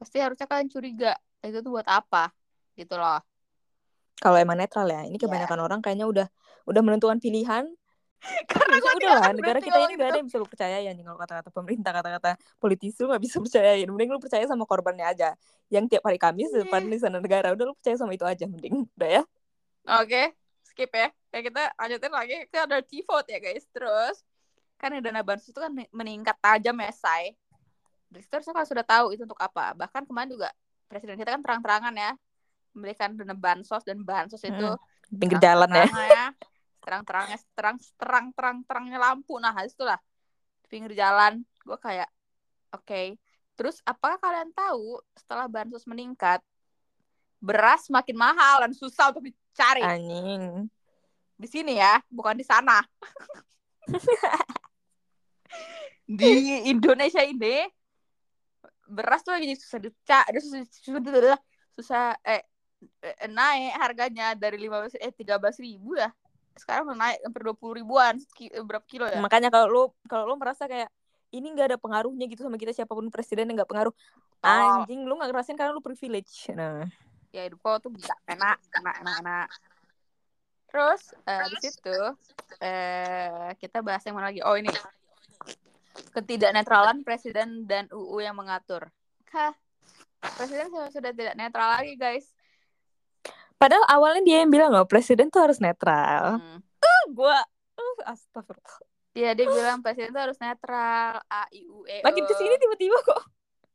pasti 0.00 0.16
harusnya 0.16 0.48
kalian 0.48 0.72
curiga 0.72 1.12
itu 1.44 1.60
tuh 1.60 1.70
buat 1.76 1.84
apa? 1.84 2.32
Gitu 2.72 2.96
loh. 2.96 3.20
Kalau 4.16 4.36
emang 4.40 4.56
netral 4.56 4.88
ya 4.88 5.04
ini 5.04 5.20
iya. 5.20 5.24
kebanyakan 5.28 5.58
yeah. 5.60 5.66
orang 5.68 5.80
kayaknya 5.84 6.06
udah 6.08 6.26
udah 6.64 6.80
menentukan 6.80 7.20
pilihan. 7.20 7.68
Karena 8.52 8.76
ya, 8.76 8.92
udah 9.00 9.12
lah 9.16 9.32
negara 9.32 9.58
kita 9.64 9.80
ini 9.80 9.96
gak 9.96 10.12
ada 10.12 10.18
yang 10.20 10.28
bisa 10.28 10.36
lu 10.36 10.44
percayain 10.44 10.92
kalau 10.92 11.16
kata-kata 11.16 11.48
pemerintah 11.56 11.92
kata-kata 11.96 12.30
politisi 12.60 13.00
lu 13.00 13.08
gak 13.16 13.24
bisa 13.24 13.40
percayain 13.44 13.88
mending 13.88 14.12
lu 14.12 14.20
percaya 14.20 14.44
sama 14.48 14.64
korbannya 14.64 15.04
aja. 15.04 15.36
Yang 15.72 15.96
tiap 15.96 16.04
hari 16.08 16.20
Kamis 16.20 16.52
iya. 16.52 16.64
depan 16.64 16.88
di 16.88 16.96
sana 17.00 17.20
negara 17.20 17.52
udah 17.52 17.64
lu 17.68 17.74
percaya 17.76 17.96
sama 17.96 18.12
itu 18.16 18.24
aja 18.24 18.44
mending. 18.48 18.88
Udah 18.96 19.10
ya. 19.20 19.22
Oke 20.00 20.04
okay. 20.04 20.26
skip 20.68 20.92
ya. 20.92 21.08
Ya 21.32 21.40
kita 21.40 21.62
lanjutin 21.76 22.12
lagi. 22.12 22.36
Kita 22.48 22.68
ada 22.68 22.84
t 22.84 23.00
vote 23.04 23.28
ya 23.32 23.40
guys. 23.40 23.64
Terus 23.72 24.20
kan 24.76 24.96
dana 24.96 25.20
bansos 25.20 25.52
itu 25.52 25.60
kan 25.60 25.72
meningkat 25.92 26.36
tajam 26.40 26.76
ya 26.80 26.92
say 26.92 27.36
dari 28.10 28.22
situ 28.26 28.34
harusnya 28.34 28.54
kalau 28.58 28.68
sudah 28.68 28.84
tahu 28.84 29.06
itu 29.14 29.22
untuk 29.22 29.38
apa. 29.38 29.72
Bahkan 29.78 30.02
kemarin 30.04 30.34
juga 30.34 30.50
presiden 30.90 31.14
kita 31.14 31.38
kan 31.38 31.42
terang-terangan 31.46 31.94
ya 31.94 32.12
memberikan 32.74 33.14
dana 33.14 33.34
bansos 33.34 33.82
dan 33.86 34.02
bansos 34.02 34.42
itu 34.42 34.66
hmm, 34.66 35.18
pinggir 35.18 35.38
jalan 35.42 35.70
ya, 35.70 35.86
ya. 35.86 36.26
Terang-terangnya 36.82 37.38
terang 37.54 37.76
terang 37.94 38.26
terang 38.34 38.56
terangnya 38.66 38.98
lampu. 38.98 39.38
Nah 39.38 39.54
itulah 39.62 39.98
pinggir 40.66 40.98
jalan 40.98 41.46
gue 41.62 41.78
kayak 41.78 42.10
oke. 42.74 42.84
Okay. 42.84 43.14
terus 43.58 43.76
apakah 43.84 44.16
kalian 44.16 44.48
tahu 44.56 45.04
setelah 45.12 45.44
bansos 45.44 45.84
meningkat 45.84 46.40
beras 47.44 47.92
makin 47.92 48.16
mahal 48.16 48.64
dan 48.64 48.72
susah 48.72 49.12
untuk 49.12 49.28
dicari? 49.28 49.84
Anjing. 49.84 50.64
Di 51.36 51.44
sini 51.44 51.76
ya 51.76 52.00
bukan 52.08 52.40
di 52.40 52.44
sana. 52.46 52.80
Di 56.10 56.66
Indonesia 56.72 57.20
ini 57.22 57.68
beras 58.90 59.22
tuh 59.22 59.32
lagi 59.38 59.54
susah 59.54 59.78
dicari 59.78 60.38
susah, 60.42 60.60
susah, 60.66 61.38
susah 61.78 62.04
eh, 62.26 62.42
eh 63.00 63.30
naik 63.30 63.78
harganya 63.78 64.34
dari 64.34 64.58
lima 64.58 64.82
belas 64.82 64.98
eh 64.98 65.14
tiga 65.14 65.38
belas 65.38 65.56
ribu 65.62 65.94
ya. 65.94 66.10
Sekarang 66.58 66.90
udah 66.90 66.98
naik 66.98 67.18
hampir 67.22 67.42
dua 67.46 67.56
puluh 67.56 67.78
ribuan 67.78 68.18
ki, 68.34 68.50
eh, 68.50 68.64
berapa 68.66 68.82
kilo 68.84 69.06
ya? 69.06 69.22
Makanya 69.22 69.48
kalau 69.48 69.66
lu 69.70 69.82
kalau 70.10 70.26
lu 70.26 70.34
merasa 70.34 70.66
kayak 70.66 70.90
ini 71.30 71.46
nggak 71.54 71.72
ada 71.72 71.78
pengaruhnya 71.78 72.26
gitu 72.26 72.42
sama 72.42 72.58
kita 72.58 72.74
siapa 72.74 72.90
pun 72.90 73.06
presiden 73.08 73.46
yang 73.46 73.62
nggak 73.62 73.70
pengaruh. 73.70 73.94
Oh. 74.40 74.82
anjing 74.82 75.04
lu 75.04 75.14
nggak 75.20 75.30
ngerasain 75.30 75.54
karena 75.54 75.70
lu 75.70 75.84
privilege. 75.84 76.50
Nah. 76.56 76.88
Ya 77.30 77.46
hidup 77.46 77.62
kau 77.62 77.78
tuh 77.78 77.94
bisa 77.94 78.10
enak 78.26 78.58
enak 78.74 78.94
enak 79.06 79.14
enak. 79.22 79.48
Terus 80.70 81.02
uh, 81.26 81.46
di 81.46 81.56
situ 81.62 81.98
uh, 82.58 83.50
kita 83.54 83.78
bahas 83.86 84.02
yang 84.02 84.18
mana 84.18 84.34
lagi? 84.34 84.42
Oh 84.42 84.58
ini 84.58 84.70
ketidaknetralan 86.14 87.02
presiden 87.02 87.66
dan 87.66 87.90
UU 87.90 88.22
yang 88.22 88.36
mengatur 88.36 88.88
Hah, 89.30 89.54
presiden 90.36 90.70
sudah 90.90 91.12
tidak 91.14 91.34
netral 91.38 91.70
lagi 91.78 91.94
guys 91.94 92.30
Padahal 93.60 93.84
awalnya 93.92 94.24
dia 94.24 94.36
yang 94.40 94.48
bilang 94.48 94.72
loh 94.72 94.88
presiden 94.88 95.28
tuh 95.28 95.44
harus 95.44 95.60
netral. 95.60 96.40
Hmm. 96.40 96.64
Uh, 96.80 97.04
gua 97.12 97.44
uh, 97.76 98.00
astagfirullah. 98.08 98.88
Iya 99.12 99.36
dia 99.36 99.46
bilang 99.52 99.84
presiden 99.84 100.16
tuh 100.16 100.22
harus 100.24 100.40
netral 100.40 101.20
A 101.28 101.44
I 101.52 101.68
U 101.68 101.84
E. 101.84 102.00
Makin 102.00 102.24
ke 102.24 102.34
sini 102.40 102.56
tiba-tiba 102.56 102.96
kok. 103.04 103.20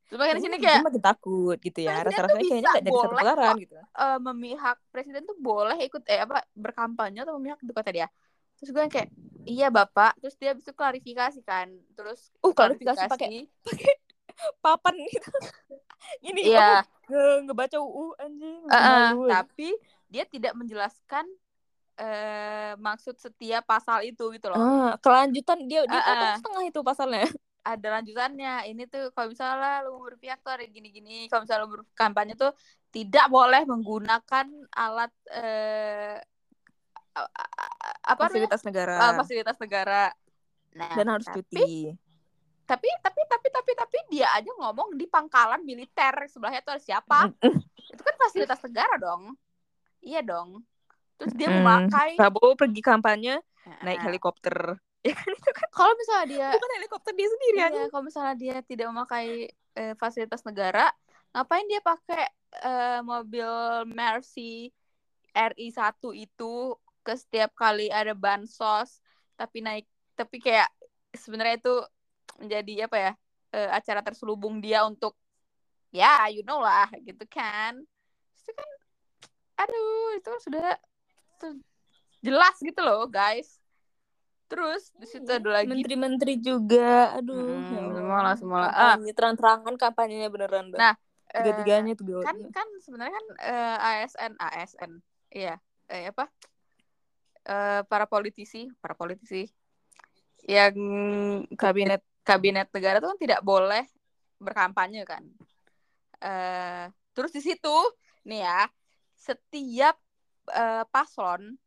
Terus 0.09 0.17
makin 0.17 0.35
ke 0.37 0.41
sini 0.41 0.55
kayak 0.57 0.81
makin 0.81 1.03
takut 1.05 1.57
gitu 1.61 1.85
ya. 1.85 2.01
Rasa-rasanya 2.01 2.45
kayaknya 2.49 2.71
gak 2.73 2.81
jadi 2.81 2.97
satu 2.97 3.13
putaran 3.13 3.55
gitu. 3.61 3.75
Uh, 3.93 4.17
memihak 4.25 4.77
presiden 4.89 5.21
tuh 5.29 5.37
boleh 5.37 5.77
ikut 5.85 6.01
eh 6.09 6.17
apa 6.25 6.41
berkampanye 6.57 7.21
atau 7.21 7.37
memihak 7.37 7.61
itu 7.61 7.69
kata 7.69 7.89
dia. 7.93 8.07
Terus 8.59 8.69
gue 8.71 8.83
kayak 8.87 9.09
iya 9.45 9.67
bapak. 9.69 10.17
Terus 10.19 10.35
dia 10.39 10.51
bisa 10.55 10.71
klarifikasi 10.71 11.39
kan. 11.45 11.71
Terus 11.95 12.33
uh 12.41 12.53
klarifikasi 12.53 13.05
pakai 13.07 13.47
pakai 13.63 13.93
papan 14.63 14.93
gitu. 15.05 15.31
Ini 16.27 16.41
iya. 16.53 16.85
Oh, 17.09 17.37
ngebaca 17.45 17.77
UU 17.81 18.05
anjing. 18.17 18.61
Uh, 18.69 18.77
uh, 18.77 19.09
tapi 19.29 19.73
dia 20.09 20.25
tidak 20.25 20.53
menjelaskan 20.53 21.25
uh, 21.99 22.73
maksud 22.77 23.17
setiap 23.17 23.65
pasal 23.65 24.05
itu 24.05 24.23
gitu 24.35 24.47
loh. 24.51 24.57
Uh, 24.57 24.91
kelanjutan 24.99 25.65
dia 25.65 25.85
dia 25.87 26.01
uh, 26.01 26.11
uh. 26.11 26.35
setengah 26.39 26.63
itu 26.69 26.79
pasalnya. 26.81 27.27
Ada 27.65 27.97
lanjutannya. 27.97 28.69
Ini 28.69 28.85
tuh 28.85 29.09
kalau 29.17 29.33
misalnya 29.33 29.81
lu 29.81 29.97
berpihak 29.97 30.37
tuh 30.45 30.53
ada 30.53 30.69
gini-gini. 30.69 31.25
Kalau 31.25 31.49
misalnya 31.49 31.65
lu 31.65 31.81
berkampanye 31.81 32.37
tuh 32.37 32.53
tidak 32.93 33.25
boleh 33.25 33.65
menggunakan 33.65 34.45
alat 34.69 35.09
uh, 35.33 36.21
apa 38.05 38.21
fasilitas 38.27 38.61
negara. 38.67 38.95
Uh, 38.99 39.13
fasilitas 39.23 39.57
negara. 39.57 40.03
Nah, 40.75 40.91
dan 40.93 41.05
harus 41.07 41.27
tapi, 41.27 41.39
cuti. 41.39 41.71
Tapi 42.65 42.87
tapi 42.99 43.21
tapi 43.29 43.47
tapi 43.49 43.71
tapi 43.77 43.97
dia 44.11 44.27
aja 44.35 44.51
ngomong 44.59 44.99
di 44.99 45.07
pangkalan 45.07 45.63
militer. 45.63 46.13
Sebelahnya 46.27 46.61
tuh 46.61 46.75
ada 46.75 46.83
siapa? 46.83 47.31
Itu 47.93 48.01
kan 48.03 48.15
fasilitas 48.19 48.59
negara 48.65 48.95
dong. 48.99 49.33
Iya 50.03 50.21
dong. 50.21 50.61
Terus 51.15 51.33
dia 51.33 51.47
hmm. 51.47 51.63
memakai 51.63 52.09
Prabowo 52.19 52.53
pergi 52.59 52.81
kampanye 52.83 53.39
naik 53.81 54.03
helikopter. 54.03 54.75
Ya 55.05 55.13
kan 55.13 55.37
itu 55.37 55.51
kan? 55.53 55.69
Kalau 55.69 55.93
misalnya 55.93 56.25
dia 56.25 56.47
bukan 56.57 56.71
helikopter 56.81 57.13
dia 57.13 57.29
sendiri 57.29 57.57
iya, 57.61 57.85
kalau 57.93 58.09
misalnya 58.09 58.33
dia 58.41 58.57
tidak 58.65 58.89
memakai 58.89 59.53
eh, 59.53 59.93
fasilitas 60.01 60.41
negara 60.41 60.89
ngapain 61.29 61.61
dia 61.69 61.77
pakai 61.77 62.25
eh, 62.57 62.99
mobil 63.05 63.45
Mercy 63.85 64.73
RI1 65.29 66.01
itu 66.15 66.73
ke 67.05 67.13
setiap 67.13 67.53
kali 67.53 67.93
ada 67.93 68.17
bansos 68.17 68.99
tapi 69.37 69.61
naik 69.61 69.85
tapi 70.17 70.41
kayak 70.41 70.65
sebenarnya 71.13 71.61
itu 71.61 71.75
menjadi 72.41 72.73
apa 72.89 72.97
ya 72.97 73.11
uh, 73.53 73.69
acara 73.77 74.01
terselubung 74.01 74.57
dia 74.57 74.81
untuk 74.83 75.13
ya 75.93 76.25
you 76.33 76.41
know 76.41 76.59
lah 76.59 76.89
gitu 77.05 77.23
kan. 77.29 77.77
Itu 78.41 78.51
kan 78.51 78.69
aduh 79.55 80.19
itu 80.19 80.31
sudah 80.43 80.75
itu 81.37 81.47
jelas 82.25 82.55
gitu 82.57 82.81
loh 82.81 83.05
guys. 83.05 83.61
Terus 84.49 84.89
di 84.97 85.05
situ 85.05 85.29
ada 85.29 85.61
lagi 85.61 85.69
menteri-menteri 85.69 86.41
juga. 86.41 87.15
Aduh 87.15 87.55
hmm, 87.55 87.71
ya 87.75 87.95
semua 88.15 88.19
lah 88.21 88.35
semua 88.37 88.57
lah 88.63 88.71
ah. 88.71 88.95
terang-terangan 89.11 89.75
kampanyenya 89.75 90.29
beneran 90.29 90.71
nah 90.71 90.93
tiga-tiganya 91.27 91.97
tuh 91.99 92.23
kan 92.23 92.37
kan 92.53 92.67
sebenarnya 92.79 93.11
kan 93.11 93.25
uh, 93.43 93.77
ASN 93.81 94.31
ASN 94.39 94.91
iya 95.35 95.59
eh, 95.91 96.07
apa 96.13 96.31
uh, 97.47 97.81
para 97.85 98.05
politisi 98.09 98.69
para 98.81 98.93
politisi 98.97 99.49
yang 100.45 100.75
kabinet 101.57 102.05
kabinet 102.21 102.69
negara 102.73 103.01
itu 103.01 103.07
kan 103.09 103.19
tidak 103.21 103.41
boleh 103.41 103.85
berkampanye 104.41 105.05
kan. 105.05 105.23
Uh, 106.21 106.89
terus 107.13 107.33
di 107.33 107.41
situ 107.41 107.77
nih 108.25 108.45
ya 108.45 108.61
setiap 109.13 109.97
uh, 110.53 110.83
paslon 110.89 111.57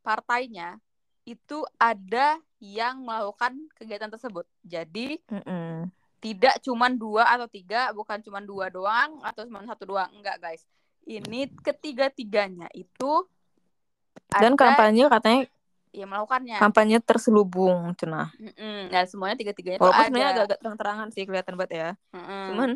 partainya 0.00 0.80
itu 1.22 1.62
ada 1.78 2.40
yang 2.58 3.02
melakukan 3.02 3.54
kegiatan 3.78 4.10
tersebut. 4.10 4.46
Jadi 4.62 5.18
mm 5.30 5.42
-mm. 5.42 5.74
tidak 6.18 6.58
cuma 6.62 6.90
dua 6.90 7.30
atau 7.30 7.46
tiga, 7.46 7.90
bukan 7.94 8.18
cuma 8.22 8.42
dua 8.42 8.70
doang 8.70 9.22
atau 9.22 9.46
cuma 9.46 9.62
satu 9.66 9.86
doang, 9.86 10.10
enggak 10.14 10.38
guys. 10.42 10.62
Ini 11.02 11.50
ketiga-tiganya 11.62 12.70
itu 12.74 13.26
dan 14.38 14.52
kampanye 14.56 15.04
katanya 15.08 15.40
ya 15.92 16.08
melakukannya. 16.08 16.56
kampanye 16.56 16.98
terselubung 17.04 17.92
cina 18.00 18.32
mm 18.40 18.88
dan 18.88 19.04
semuanya 19.04 19.36
tiga 19.36 19.52
tiganya 19.52 19.76
itu 19.76 19.84
ada. 19.84 20.08
sebenarnya 20.08 20.30
agak-agak 20.32 20.58
terang-terangan 20.64 21.08
sih 21.12 21.22
kelihatan 21.28 21.54
banget 21.60 21.72
ya. 21.72 21.88
Mm-hmm. 22.16 22.44
cuman 22.48 22.70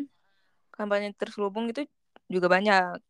kampanye 0.77 1.09
terselubung 1.17 1.65
itu 1.73 1.89
juga 2.29 2.47
banyak. 2.47 3.01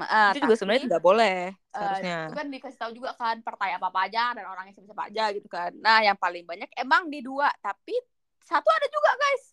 Uh, 0.00 0.32
itu 0.32 0.48
juga 0.48 0.56
sebenarnya 0.56 0.82
tidak 0.88 1.02
boleh 1.02 1.52
seharusnya. 1.74 2.16
uh, 2.16 2.28
itu 2.30 2.38
kan 2.38 2.48
dikasih 2.48 2.78
tahu 2.78 2.92
juga 2.96 3.10
kan 3.18 3.36
partai 3.44 3.76
apa 3.76 3.92
apa 3.92 4.00
aja 4.08 4.32
dan 4.32 4.48
orang 4.48 4.70
yang 4.70 4.76
siapa 4.80 5.02
aja 5.10 5.24
gitu 5.34 5.48
kan. 5.50 5.74
Nah 5.76 6.00
yang 6.00 6.16
paling 6.16 6.46
banyak 6.46 6.70
emang 6.78 7.10
di 7.10 7.20
dua 7.20 7.50
tapi 7.60 7.92
satu 8.40 8.64
ada 8.70 8.86
juga 8.88 9.10
guys. 9.18 9.44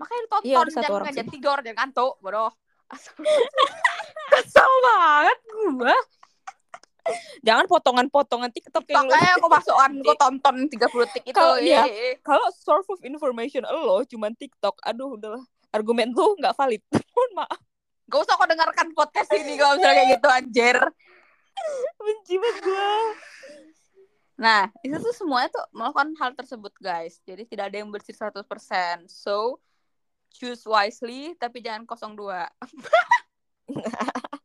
Makanya 0.00 0.20
ditonton 0.24 0.48
iya, 0.48 0.58
jangan 0.64 0.90
orang 0.96 1.12
jangan 1.12 1.32
tiga 1.34 1.48
orang 1.52 1.64
jangan 1.66 1.80
kantuk 1.84 2.14
bodoh. 2.24 2.52
Kesel 4.32 4.72
banget 4.80 5.38
gua 5.76 5.98
Jangan 7.42 7.66
potongan-potongan 7.66 8.50
TikTok 8.54 8.86
yang 8.90 9.10
kayak 9.10 9.42
aku 9.42 9.46
masukan 9.50 9.90
aku 10.02 10.14
tonton 10.14 10.56
30 10.70 10.78
detik 11.10 11.24
itu. 11.26 11.34
Kalau 11.34 11.56
iya, 11.58 11.82
kalau 12.22 12.46
source 12.54 12.86
of 12.90 13.02
information 13.02 13.66
lo 13.66 14.06
cuma 14.06 14.30
TikTok, 14.30 14.78
aduh 14.86 15.18
udahlah 15.18 15.42
argumen 15.74 16.14
lu 16.14 16.38
nggak 16.38 16.54
valid. 16.54 16.82
Mohon 17.14 17.32
maaf. 17.42 17.60
Gak 18.12 18.20
usah 18.28 18.36
kau 18.36 18.44
dengarkan 18.44 18.92
podcast 18.92 19.30
ini 19.32 19.56
kalau 19.56 19.80
misalnya 19.80 19.96
kayak 20.04 20.10
gitu 20.20 20.28
anjir. 20.28 20.76
Benci 21.96 22.34
banget 22.36 22.60
gue. 22.60 22.92
Nah, 24.42 24.68
itu 24.84 24.96
tuh 25.00 25.14
semuanya 25.16 25.48
tuh 25.54 25.64
melakukan 25.72 26.12
hal 26.18 26.36
tersebut, 26.36 26.74
guys. 26.82 27.22
Jadi 27.24 27.46
tidak 27.46 27.72
ada 27.72 27.76
yang 27.80 27.88
bersih 27.88 28.12
100%. 28.12 28.44
So, 29.08 29.62
choose 30.34 30.66
wisely, 30.66 31.38
tapi 31.38 31.64
jangan 31.64 31.86
02. 31.88 32.50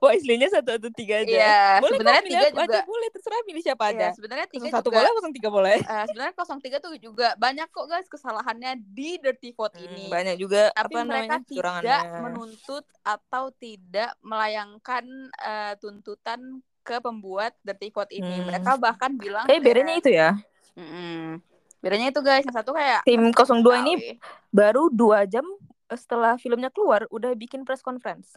Wisely-nya 0.00 0.48
satu 0.48 0.80
atau 0.80 0.90
tiga 0.96 1.20
aja. 1.20 1.28
Iya, 1.28 1.60
boleh 1.84 1.92
sebenarnya 2.00 2.22
tiga 2.24 2.46
juga. 2.48 2.64
Aja, 2.64 2.80
boleh 2.88 3.08
terserah 3.12 3.40
pilih 3.44 3.62
siapa 3.62 3.84
iya, 3.84 3.92
aja. 3.92 4.06
Sebenarnya 4.16 4.46
tiga 4.48 4.68
satu 4.72 4.88
juga, 4.88 4.96
boleh, 4.96 5.10
kosong 5.12 5.34
tiga 5.36 5.48
boleh. 5.52 5.78
Uh, 5.84 6.04
sebenarnya 6.08 6.34
kosong 6.40 6.60
tiga 6.64 6.76
tuh 6.80 6.92
juga 6.96 7.28
banyak 7.36 7.68
kok 7.68 7.86
guys 7.86 8.08
kesalahannya 8.08 8.80
di 8.80 9.20
dirty 9.20 9.52
vote 9.52 9.76
hmm, 9.76 9.84
ini. 9.84 10.04
Banyak 10.08 10.36
juga. 10.40 10.72
Tapi 10.72 10.94
apa 10.96 11.00
mereka 11.04 11.36
namanya, 11.36 11.48
tidak 11.52 12.02
menuntut 12.24 12.84
atau 13.04 13.44
tidak 13.60 14.10
melayangkan 14.24 15.04
uh, 15.36 15.72
tuntutan 15.76 16.64
ke 16.80 16.96
pembuat 16.98 17.52
Dirty 17.60 17.92
Code 17.92 18.10
ini. 18.10 18.40
Hmm. 18.40 18.48
Mereka 18.48 18.80
bahkan 18.80 19.14
bilang 19.14 19.44
kayak 19.44 19.62
bedanya 19.62 19.94
itu 20.00 20.10
ya. 20.10 20.34
Mm 20.74 21.44
Bedanya 21.80 22.12
itu 22.12 22.20
guys, 22.20 22.44
yang 22.44 22.52
satu 22.52 22.76
kayak 22.76 23.08
tim 23.08 23.32
02 23.32 23.64
ini 23.80 24.20
baru 24.52 24.92
dua 24.92 25.24
jam 25.24 25.48
setelah 25.88 26.36
filmnya 26.36 26.68
keluar 26.68 27.08
udah 27.08 27.32
bikin 27.32 27.64
press 27.64 27.80
conference. 27.80 28.36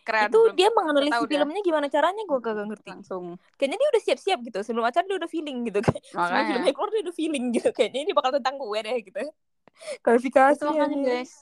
Keren, 0.00 0.32
itu 0.32 0.40
belum, 0.40 0.56
dia 0.56 0.68
menganalisis 0.72 1.22
filmnya 1.28 1.60
gimana 1.60 1.86
caranya 1.92 2.22
gue 2.24 2.38
gak 2.40 2.56
ngerti. 2.56 2.88
Langsung. 2.88 3.24
Kayaknya 3.60 3.76
dia 3.76 3.88
udah 3.92 4.02
siap-siap 4.02 4.38
gitu. 4.48 4.58
Sebelum 4.64 4.84
acara 4.88 5.04
dia 5.04 5.18
udah 5.20 5.30
feeling 5.30 5.58
gitu. 5.68 5.80
Sebelum 6.12 6.44
filmnya 6.48 6.72
keluar 6.72 6.90
dia 6.90 7.02
udah 7.04 7.16
feeling 7.16 7.44
gitu. 7.52 7.68
Kayaknya 7.70 8.00
ini 8.08 8.12
bakal 8.16 8.30
tentang 8.40 8.56
gue 8.56 8.78
deh 8.80 8.98
gitu. 9.04 9.20
Kualifikasi. 10.04 10.60
Itu 10.60 10.66
makanya 10.72 10.98
guys. 11.04 11.32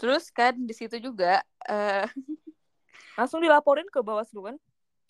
Terus 0.00 0.24
kan 0.32 0.54
di 0.56 0.74
situ 0.74 0.96
juga 0.98 1.44
uh... 1.68 2.06
langsung 3.18 3.44
dilaporin 3.44 3.86
ke 3.92 4.00
Bawaslu 4.00 4.50
kan? 4.52 4.56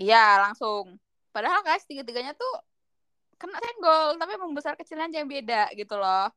Iya, 0.01 0.43
langsung. 0.49 0.99
Padahal 1.31 1.63
guys 1.63 1.87
tiga-tiganya 1.87 2.35
tuh 2.35 2.53
kena 3.41 3.57
senggol, 3.57 4.21
tapi 4.21 4.37
emang 4.37 4.53
besar 4.53 4.77
kecilnya 4.77 5.09
aja 5.09 5.23
yang 5.25 5.31
beda 5.31 5.73
gitu 5.73 5.97
loh. 5.97 6.29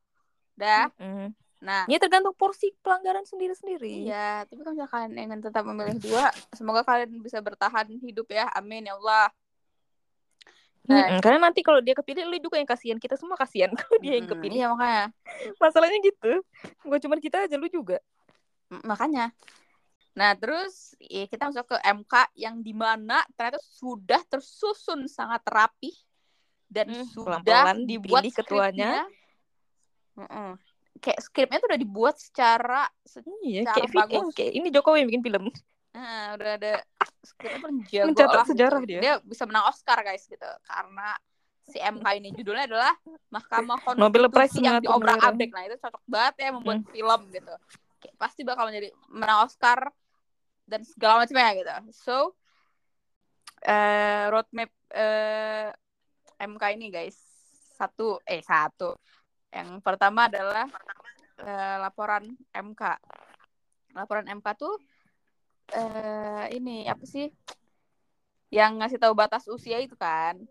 Dah. 0.56 0.88
Mm 1.02 1.12
-hmm. 1.12 1.28
Nah, 1.64 1.88
ya 1.88 1.96
tergantung 1.96 2.36
porsi 2.36 2.76
pelanggaran 2.84 3.24
sendiri-sendiri. 3.24 4.04
Iya, 4.04 4.44
tapi 4.44 4.60
kalau 4.60 4.76
misalkan 4.76 5.16
ingin 5.16 5.40
tetap 5.40 5.64
memilih 5.64 5.96
dua, 6.04 6.28
semoga 6.52 6.84
kalian 6.84 7.24
bisa 7.24 7.40
bertahan 7.40 7.88
hidup 8.04 8.28
ya. 8.28 8.52
Amin 8.52 8.84
ya 8.84 9.00
Allah. 9.00 9.32
Nah, 10.84 11.16
hmm, 11.16 11.24
karena 11.24 11.40
nanti 11.48 11.64
kalau 11.64 11.80
dia 11.80 11.96
kepilih, 11.96 12.28
lu 12.28 12.36
juga 12.44 12.60
yang 12.60 12.68
kasihan. 12.68 13.00
Kita 13.00 13.16
semua 13.16 13.40
kasihan 13.40 13.72
kalau 13.80 13.96
dia 14.04 14.20
yang 14.20 14.28
kepilih. 14.28 14.60
Iya, 14.60 14.68
makanya. 14.76 15.04
Masalahnya 15.56 16.00
gitu. 16.04 16.44
Bukan 16.84 17.00
cuma 17.08 17.16
kita 17.24 17.48
aja, 17.48 17.56
lu 17.56 17.72
juga. 17.72 18.04
Makanya. 18.84 19.32
Nah, 20.20 20.36
terus 20.36 21.00
ya, 21.00 21.24
kita 21.32 21.48
masuk 21.48 21.64
ke 21.64 21.78
MK 21.80 22.14
yang 22.36 22.60
di 22.60 22.76
mana 22.76 23.24
ternyata 23.40 23.64
sudah 23.64 24.20
tersusun 24.28 25.08
sangat 25.08 25.42
rapi 25.48 25.96
dan 26.68 26.92
hmm, 26.92 27.08
sudah 27.08 27.40
pelan 27.40 27.80
-pelan 27.80 27.80
dibuat 27.88 28.24
ketuanya. 28.28 29.08
Uh 30.20 30.28
-uh 30.28 30.73
kayak 31.04 31.20
skripnya 31.20 31.60
tuh 31.60 31.68
udah 31.68 31.82
dibuat 31.84 32.16
secara 32.16 32.88
iya, 33.44 33.68
secara 33.68 33.76
kayak 33.76 33.92
bagus. 33.92 34.12
Film, 34.16 34.28
kayak 34.32 34.52
ini 34.56 34.68
Jokowi 34.72 34.98
yang 35.04 35.10
bikin 35.12 35.24
film. 35.28 35.44
Nah, 35.94 36.40
udah 36.40 36.52
ada 36.56 36.74
skripnya 37.22 37.60
pun 37.60 37.74
jago 37.92 38.08
Mencatat 38.08 38.40
lah. 38.40 38.48
sejarah 38.48 38.80
gitu. 38.82 38.90
dia. 38.90 39.00
Dia 39.04 39.14
bisa 39.20 39.44
menang 39.44 39.68
Oscar 39.68 40.00
guys 40.00 40.24
gitu 40.24 40.50
karena 40.64 41.10
si 41.64 41.78
MK 41.80 42.08
ini 42.20 42.30
judulnya 42.36 42.66
adalah 42.68 42.94
Mahkamah 43.32 43.78
Konstitusi 43.84 44.04
Nobel 44.04 44.26
Prize 44.32 44.56
yang 44.64 44.80
diobrak-abrik. 44.80 45.52
Nah, 45.52 45.64
itu 45.68 45.76
cocok 45.80 46.04
banget 46.08 46.34
ya 46.40 46.50
membuat 46.56 46.80
hmm. 46.80 46.92
film 46.96 47.22
gitu. 47.36 47.54
Kayak 48.00 48.16
pasti 48.20 48.42
bakal 48.48 48.64
menjadi 48.72 48.90
menang 49.12 49.40
Oscar 49.44 49.80
dan 50.68 50.82
segala 50.88 51.24
macamnya 51.24 51.52
gitu. 51.60 51.72
So 51.92 52.16
uh, 53.68 54.26
roadmap 54.32 54.72
uh, 54.96 55.72
eh, 56.40 56.48
MK 56.48 56.64
ini 56.80 56.88
guys 56.92 57.20
satu 57.74 58.20
eh 58.24 58.40
satu 58.44 58.96
yang 59.54 59.78
pertama 59.86 60.26
adalah 60.26 60.66
uh, 61.38 61.78
laporan 61.86 62.34
MK. 62.50 62.82
Laporan 63.94 64.26
MK 64.26 64.48
tuh 64.58 64.76
uh, 65.78 66.46
ini 66.50 66.90
apa 66.90 67.06
sih? 67.06 67.30
Yang 68.50 68.72
ngasih 68.82 69.00
tahu 69.02 69.14
batas 69.14 69.46
usia 69.46 69.78
itu 69.78 69.94
kan. 69.94 70.42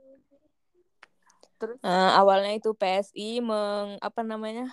Terus 1.59 1.79
uh, 1.83 2.11
awalnya 2.19 2.55
itu 2.55 2.71
PSI 2.75 3.43
meng 3.43 3.99
apa 3.99 4.23
namanya? 4.23 4.71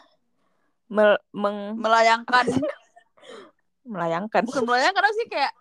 Mel, 0.90 1.18
meng 1.34 1.78
melayangkan 1.78 2.46
melayangkan. 3.94 4.46
Bukan 4.46 4.66
melayangkan 4.66 5.14
sih 5.18 5.26
kayak 5.26 5.54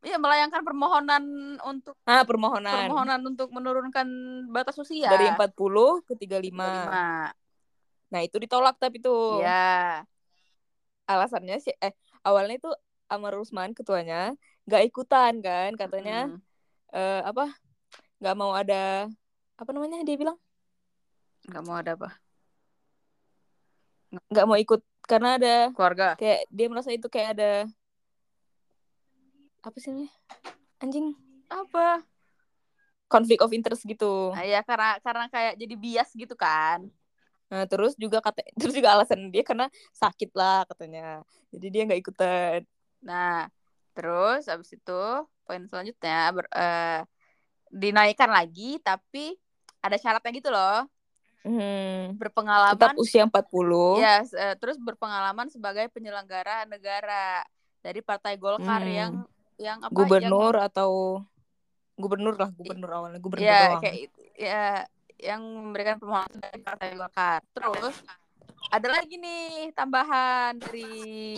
Iya 0.00 0.16
melayangkan 0.16 0.64
permohonan 0.64 1.24
untuk 1.60 1.92
ah 2.08 2.24
permohonan 2.24 2.88
permohonan 2.88 3.20
untuk 3.20 3.52
menurunkan 3.52 4.08
batas 4.48 4.80
usia 4.80 5.12
dari 5.12 5.28
40 5.28 6.08
ke 6.08 6.16
35. 6.16 6.56
35. 6.56 7.36
Nah 8.10 8.20
itu 8.26 8.36
ditolak 8.42 8.76
tapi 8.76 8.98
tuh. 8.98 9.40
Iya. 9.40 10.04
Alasannya 11.06 11.56
sih 11.62 11.74
eh 11.78 11.94
awalnya 12.26 12.58
itu 12.58 12.70
Amar 13.10 13.34
Rusman 13.34 13.74
ketuanya 13.74 14.34
nggak 14.70 14.86
ikutan 14.86 15.42
kan 15.42 15.74
katanya 15.74 16.30
hmm. 16.30 16.38
uh, 16.94 17.26
apa 17.26 17.58
nggak 18.22 18.36
mau 18.38 18.54
ada 18.54 19.10
apa 19.58 19.70
namanya 19.74 20.02
dia 20.06 20.18
bilang? 20.18 20.38
Nggak 21.46 21.64
mau 21.66 21.76
ada 21.78 21.90
apa? 21.98 22.10
Nggak 24.30 24.46
mau 24.46 24.58
ikut 24.58 24.80
karena 25.06 25.40
ada 25.40 25.54
keluarga. 25.74 26.14
kayak 26.14 26.46
dia 26.54 26.66
merasa 26.70 26.94
itu 26.94 27.10
kayak 27.10 27.34
ada 27.34 27.66
apa 29.66 29.76
sih 29.82 29.90
ini 29.90 30.06
anjing. 30.78 31.14
Apa? 31.50 32.06
Konflik 33.10 33.42
of 33.42 33.50
interest 33.50 33.82
gitu. 33.82 34.30
Nah, 34.30 34.46
ya 34.46 34.62
karena 34.62 35.02
karena 35.02 35.26
kayak 35.26 35.58
jadi 35.58 35.74
bias 35.74 36.14
gitu 36.14 36.38
kan 36.38 36.86
Nah, 37.50 37.66
terus 37.66 37.98
juga 37.98 38.22
kata 38.22 38.46
terus 38.60 38.72
juga 38.72 38.94
alasan 38.94 39.28
dia 39.28 39.42
karena 39.42 39.66
sakit 39.92 40.30
lah 40.32 40.64
katanya. 40.70 41.26
Jadi 41.50 41.66
dia 41.68 41.82
nggak 41.84 42.00
ikutan. 42.00 42.62
Nah, 43.02 43.50
terus 43.92 44.46
abis 44.46 44.78
itu 44.78 45.02
poin 45.42 45.62
selanjutnya 45.66 46.30
ber, 46.30 46.46
uh, 46.54 47.02
dinaikkan 47.74 48.30
lagi 48.30 48.78
tapi 48.78 49.34
ada 49.82 49.98
syaratnya 49.98 50.30
gitu 50.30 50.50
loh. 50.54 50.86
Hmm. 51.40 52.20
Berpengalaman 52.20 52.76
tetap 52.76 53.00
usia 53.00 53.24
40. 53.24 53.34
Ya, 53.98 54.20
yes, 54.22 54.30
uh, 54.36 54.54
terus 54.60 54.76
berpengalaman 54.78 55.48
sebagai 55.48 55.88
penyelenggara 55.90 56.68
negara 56.68 57.42
dari 57.80 58.04
Partai 58.04 58.36
Golkar 58.36 58.84
hmm. 58.84 58.92
yang 58.94 59.12
yang 59.60 59.78
apa 59.80 59.92
gubernur 59.92 60.56
yang... 60.56 60.68
atau 60.68 60.90
gubernur 62.00 62.36
lah, 62.36 62.48
gubernur 62.52 62.90
awalnya 62.92 63.20
gubernur 63.20 63.44
ya, 63.44 63.76
doang. 63.76 63.82
kayak 63.84 63.96
ya 64.40 64.88
yang 65.20 65.40
memberikan 65.40 65.96
permohonan 66.00 66.38
dari 66.40 66.58
Partai 66.60 66.96
Golkar. 66.96 67.40
Terus 67.52 67.96
ada 68.68 68.88
lagi 68.88 69.16
nih 69.16 69.72
tambahan 69.72 70.56
dari 70.56 71.36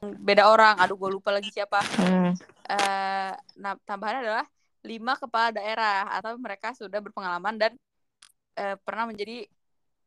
beda 0.00 0.48
orang. 0.48 0.76
Aduh, 0.80 0.96
gue 0.96 1.10
lupa 1.16 1.32
lagi 1.32 1.50
siapa. 1.52 1.80
Hmm. 1.96 2.32
Uh, 2.66 3.32
nah, 3.56 3.74
tambahan 3.86 4.22
adalah 4.22 4.46
lima 4.86 5.18
kepala 5.18 5.50
daerah 5.50 6.06
atau 6.14 6.38
mereka 6.38 6.70
sudah 6.76 7.02
berpengalaman 7.02 7.58
dan 7.58 7.72
uh, 8.58 8.78
pernah 8.86 9.10
menjadi 9.10 9.50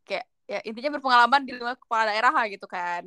kayak 0.07 0.25
ya 0.47 0.59
intinya 0.63 0.95
berpengalaman 0.97 1.43
di 1.43 1.51
lima 1.57 1.75
kepala 1.75 2.13
daerah 2.13 2.33
gitu 2.47 2.65
kan. 2.65 3.03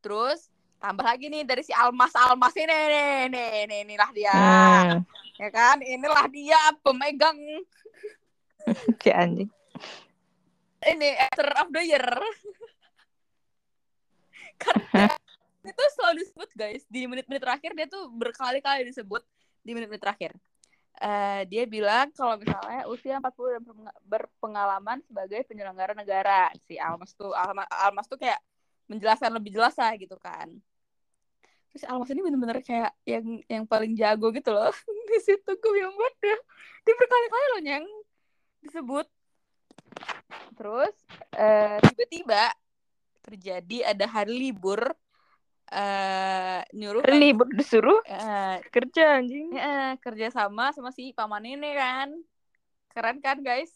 Terus 0.00 0.48
tambah 0.78 1.04
lagi 1.04 1.26
nih 1.26 1.42
dari 1.42 1.62
si 1.66 1.74
Almas 1.74 2.14
Almas 2.14 2.54
ini 2.54 2.70
nih 2.70 3.26
nih 3.34 3.50
nih 3.66 3.78
inilah 3.82 4.10
dia 4.14 4.30
hmm. 4.30 4.98
ya 5.42 5.48
kan 5.50 5.76
inilah 5.82 6.26
dia 6.30 6.60
pemegang 6.86 7.34
Kayak 9.00 9.18
anjing. 9.24 9.50
Ini 10.78 11.08
actor 11.18 11.48
of 11.58 11.68
the 11.74 11.82
year. 11.82 12.06
Karena 14.62 15.06
itu 15.70 15.82
selalu 15.98 16.24
disebut 16.24 16.50
guys 16.54 16.82
di 16.88 17.06
menit-menit 17.06 17.42
terakhir 17.42 17.70
dia 17.76 17.86
tuh 17.86 18.10
berkali-kali 18.10 18.88
disebut 18.88 19.22
di 19.62 19.70
menit-menit 19.76 20.02
terakhir. 20.02 20.32
Uh, 20.98 21.46
dia 21.46 21.62
bilang 21.62 22.10
kalau 22.10 22.34
misalnya 22.34 22.82
usia 22.90 23.22
40 23.22 23.54
dan 23.54 23.62
berpengalaman 24.02 24.98
sebagai 25.06 25.46
penyelenggara 25.46 25.94
negara 25.94 26.50
si 26.66 26.74
Almas 26.74 27.14
tuh 27.14 27.30
Almas, 27.30 27.70
Almas 27.70 28.10
tuh 28.10 28.18
kayak 28.18 28.42
menjelaskan 28.90 29.30
lebih 29.30 29.54
jelas 29.54 29.78
lah 29.78 29.94
gitu 29.94 30.18
kan 30.18 30.50
terus 31.70 31.84
Almas 31.86 32.08
ini 32.10 32.24
bener-bener 32.24 32.58
kayak 32.64 32.90
yang 33.04 33.24
yang 33.46 33.64
paling 33.68 33.92
jago 33.94 34.32
gitu 34.32 34.50
loh 34.50 34.72
di 35.08 35.18
situ 35.20 35.46
gue 35.46 35.74
yang 35.78 35.92
buat 35.92 36.14
dia 36.18 36.34
dia 36.82 36.94
berkali-kali 36.96 37.46
loh 37.52 37.60
nyeng 37.62 37.86
disebut. 38.62 39.06
Terus 40.58 40.94
eh, 41.34 41.78
tiba-tiba 41.92 42.50
terjadi 43.28 43.92
ada 43.92 44.06
hari 44.08 44.34
libur 44.48 44.80
uh, 45.72 46.60
nyuruh 46.72 47.04
hari 47.04 47.30
libur 47.30 47.48
disuruh 47.52 48.00
uh, 48.08 48.56
kerja 48.72 49.20
anjing. 49.20 49.52
uh, 49.52 49.94
kerja 50.00 50.32
sama 50.32 50.72
sama 50.72 50.90
si 50.92 51.12
paman 51.12 51.44
ini 51.44 51.76
kan. 51.76 52.08
Keren 52.92 53.20
kan 53.20 53.38
guys? 53.44 53.70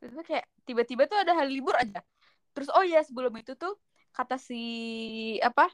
Terus 0.00 0.16
kayak 0.26 0.46
tiba-tiba 0.66 1.06
tuh 1.06 1.18
ada 1.22 1.32
hari 1.38 1.60
libur 1.60 1.76
aja. 1.78 2.02
Terus 2.52 2.68
oh 2.74 2.82
ya 2.82 3.00
sebelum 3.06 3.30
itu 3.38 3.54
tuh 3.54 3.78
kata 4.10 4.36
si 4.36 4.62
apa 5.38 5.70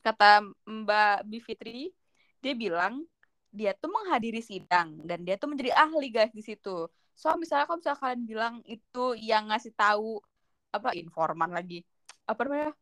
kata 0.00 0.46
Mbak 0.64 1.26
Bivitri 1.26 1.90
dia 2.38 2.54
bilang 2.54 3.04
dia 3.50 3.74
tuh 3.74 3.90
menghadiri 3.90 4.38
sidang 4.40 5.02
dan 5.02 5.26
dia 5.26 5.34
tuh 5.34 5.50
menjadi 5.50 5.74
ahli 5.74 6.08
guys 6.08 6.30
di 6.30 6.40
situ 6.40 6.86
so 7.20 7.36
misalnya 7.36 7.68
kalau 7.68 7.78
misalnya 7.84 8.00
kalian 8.00 8.22
bilang 8.24 8.54
itu 8.64 9.04
yang 9.20 9.52
ngasih 9.52 9.76
tahu 9.76 10.24
apa 10.72 10.96
informan 10.96 11.52
lagi 11.52 11.84
apa 12.24 12.40
namanya 12.48 12.72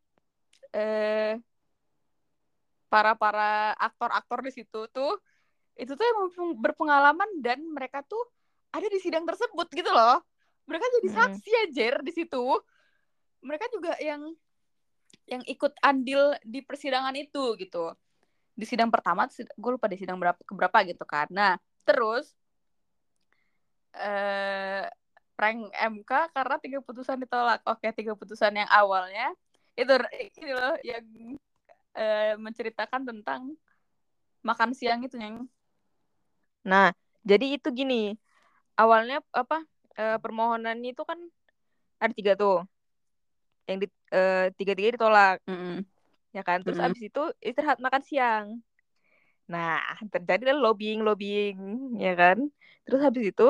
eh 0.71 1.35
para 2.87 3.19
para 3.19 3.75
aktor-aktor 3.75 4.47
di 4.47 4.53
situ 4.55 4.87
tuh 4.95 5.19
itu 5.79 5.95
tuh 5.95 6.05
yang 6.07 6.19
berpengalaman 6.59 7.43
dan 7.43 7.63
mereka 7.71 8.03
tuh 8.07 8.23
ada 8.75 8.87
di 8.91 8.99
sidang 8.99 9.25
tersebut 9.25 9.71
gitu 9.71 9.89
loh. 9.89 10.21
Mereka 10.67 10.85
jadi 11.01 11.09
saksi 11.15 11.51
hmm. 11.55 11.63
aja 11.71 11.87
di 12.03 12.13
situ. 12.13 12.45
Mereka 13.41 13.71
juga 13.71 13.95
yang 14.03 14.35
yang 15.29 15.41
ikut 15.47 15.73
andil 15.81 16.35
di 16.43 16.61
persidangan 16.61 17.15
itu 17.15 17.55
gitu. 17.57 17.95
Di 18.59 18.67
sidang 18.67 18.91
pertama 18.91 19.31
gue 19.31 19.71
lupa 19.71 19.87
di 19.87 19.97
sidang 19.97 20.19
berapa 20.19 20.41
keberapa 20.43 20.83
gitu 20.85 21.07
kan. 21.07 21.31
Nah 21.31 21.57
terus 21.87 22.35
eh 23.99 24.87
prank 25.39 25.71
MK 25.71 26.11
karena 26.35 26.57
tiga 26.59 26.79
putusan 26.83 27.19
ditolak. 27.23 27.63
Oke 27.67 27.91
tiga 27.95 28.15
putusan 28.19 28.55
yang 28.59 28.71
awalnya 28.71 29.31
itu 29.79 29.95
ini 29.95 30.51
loh 30.51 30.75
yang 30.83 31.05
eh, 31.95 32.35
menceritakan 32.35 33.07
tentang 33.07 33.55
makan 34.43 34.75
siang 34.75 35.03
itu 35.07 35.19
yang 35.19 35.47
nah 36.67 36.91
jadi 37.23 37.55
itu 37.59 37.71
gini 37.71 38.19
awalnya 38.75 39.23
apa 39.31 39.63
eh, 39.95 40.19
permohonannya 40.19 40.91
itu 40.95 41.03
kan 41.07 41.19
ada 41.99 42.15
tiga 42.15 42.33
tuh. 42.39 42.63
Yang 43.69 43.79
di, 43.85 43.87
uh, 44.15 44.47
tiga-tiga 44.57 44.89
ditolak. 44.97 45.37
Mm 45.45 45.59
-hmm. 45.59 45.77
ya 46.33 46.43
kan? 46.47 46.59
Terus 46.65 46.79
mm 46.79 46.83
-hmm. 46.87 46.95
abis 46.95 47.03
itu 47.11 47.23
istirahat 47.43 47.79
makan 47.83 48.03
siang. 48.07 48.47
Nah 49.51 49.83
terjadi 50.09 50.55
lobbying 50.55 51.05
lobbying 51.05 51.59
ya 52.01 52.15
kan? 52.17 52.49
Terus 52.87 53.01
habis 53.05 53.35
itu 53.35 53.49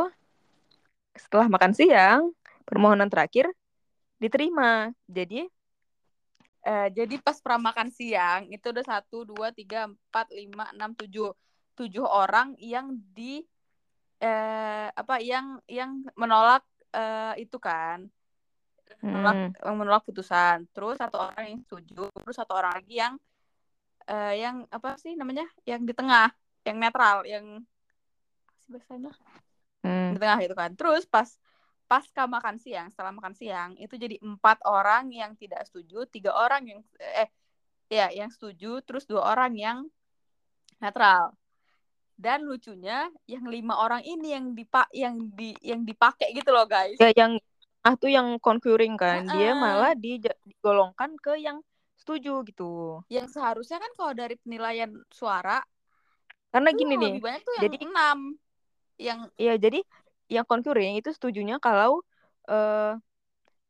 setelah 1.19 1.51
makan 1.51 1.73
siang 1.75 2.33
permohonan 2.65 3.11
terakhir 3.11 3.51
diterima. 4.23 4.91
Jadi 5.07 5.47
uh, 6.67 6.89
jadi 6.91 7.15
pas 7.23 7.39
pramakan 7.43 7.91
siang 7.91 8.47
itu 8.51 8.71
udah 8.71 8.85
satu 8.87 9.27
dua 9.27 9.51
tiga 9.53 9.91
empat 9.91 10.31
lima 10.33 10.71
enam 10.75 10.95
tujuh. 10.95 11.35
Tujuh 11.79 12.03
orang 12.03 12.59
yang 12.59 12.91
di 13.15 13.47
uh, 14.23 14.91
apa 14.91 15.23
yang 15.23 15.63
yang 15.71 16.03
menolak 16.19 16.67
uh, 16.95 17.35
itu 17.39 17.59
kan. 17.59 18.07
Menolak 19.05 19.55
hmm. 19.55 19.75
menolak 19.79 20.03
putusan. 20.03 20.67
Terus 20.75 20.99
satu 20.99 21.23
orang 21.23 21.45
yang 21.55 21.61
setuju 21.63 22.11
terus 22.11 22.37
satu 22.39 22.59
orang 22.59 22.83
lagi 22.83 22.99
yang 22.99 23.15
uh, 24.11 24.35
yang 24.35 24.67
apa 24.73 24.99
sih 24.99 25.15
namanya 25.15 25.47
yang 25.69 25.85
di 25.85 25.95
tengah 25.95 26.33
yang 26.67 26.77
netral 26.83 27.23
yang 27.25 27.63
bahasanya 28.69 29.13
hmm. 30.13 30.17
di 30.17 30.21
tengah 30.21 30.41
itu 30.45 30.55
kan. 30.57 30.71
Terus 30.75 31.05
pas 31.05 31.29
pasca 31.89 32.29
makan 32.29 32.61
siang 32.61 32.93
setelah 32.93 33.17
makan 33.17 33.33
siang 33.33 33.73
itu 33.81 33.97
jadi 33.97 34.21
empat 34.21 34.61
orang 34.69 35.09
yang 35.09 35.33
tidak 35.41 35.65
setuju 35.65 36.05
tiga 36.13 36.37
orang 36.37 36.69
yang 36.69 36.81
eh 37.01 37.33
ya 37.89 38.13
yang 38.13 38.29
setuju 38.29 38.85
terus 38.85 39.09
dua 39.09 39.33
orang 39.33 39.57
yang 39.57 39.79
netral. 40.81 41.33
Dan 42.19 42.51
lucunya 42.51 43.07
yang 43.31 43.47
lima 43.47 43.79
orang 43.79 44.03
ini 44.03 44.35
yang 44.35 44.51
dipak 44.53 44.91
yang 44.91 45.31
di 45.33 45.55
yang 45.63 45.87
dipakai 45.87 46.35
gitu 46.35 46.51
loh 46.51 46.67
guys. 46.67 46.99
Ya 46.99 47.15
yang 47.15 47.39
ah 47.87 47.95
tuh 47.95 48.11
yang 48.11 48.37
concurring 48.43 48.99
kan. 48.99 49.25
Uh-uh. 49.25 49.39
dia 49.39 49.55
malah 49.55 49.95
di, 49.95 50.19
digolongkan 50.21 51.15
ke 51.23 51.39
yang 51.39 51.63
setuju 51.95 52.43
gitu. 52.43 53.01
Yang 53.07 53.39
seharusnya 53.39 53.79
kan 53.79 53.93
kalau 53.95 54.13
dari 54.19 54.35
penilaian 54.35 54.91
suara 55.09 55.63
karena 56.49 56.71
gini 56.73 56.95
nih 56.97 57.13
lebih 57.21 57.25
banyak 57.25 57.43
tuh 57.45 57.53
yang 57.53 57.65
jadi 57.69 57.77
enam 57.85 58.19
yang 58.99 59.31
iya 59.39 59.55
jadi 59.57 59.81
yang 60.29 60.45
concurring 60.45 60.99
itu 60.99 61.15
setujunya 61.15 61.57
kalau 61.63 62.05
uh, 62.51 62.99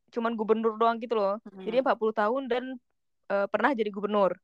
cuman 0.09 0.33
gubernur 0.35 0.75
doang 0.81 0.99
gitu 0.99 1.15
loh 1.15 1.37
hmm. 1.45 1.63
jadi 1.69 1.85
40 1.85 2.21
tahun 2.21 2.43
dan 2.49 2.65
uh, 3.29 3.47
pernah 3.47 3.77
jadi 3.77 3.93
gubernur 3.93 4.35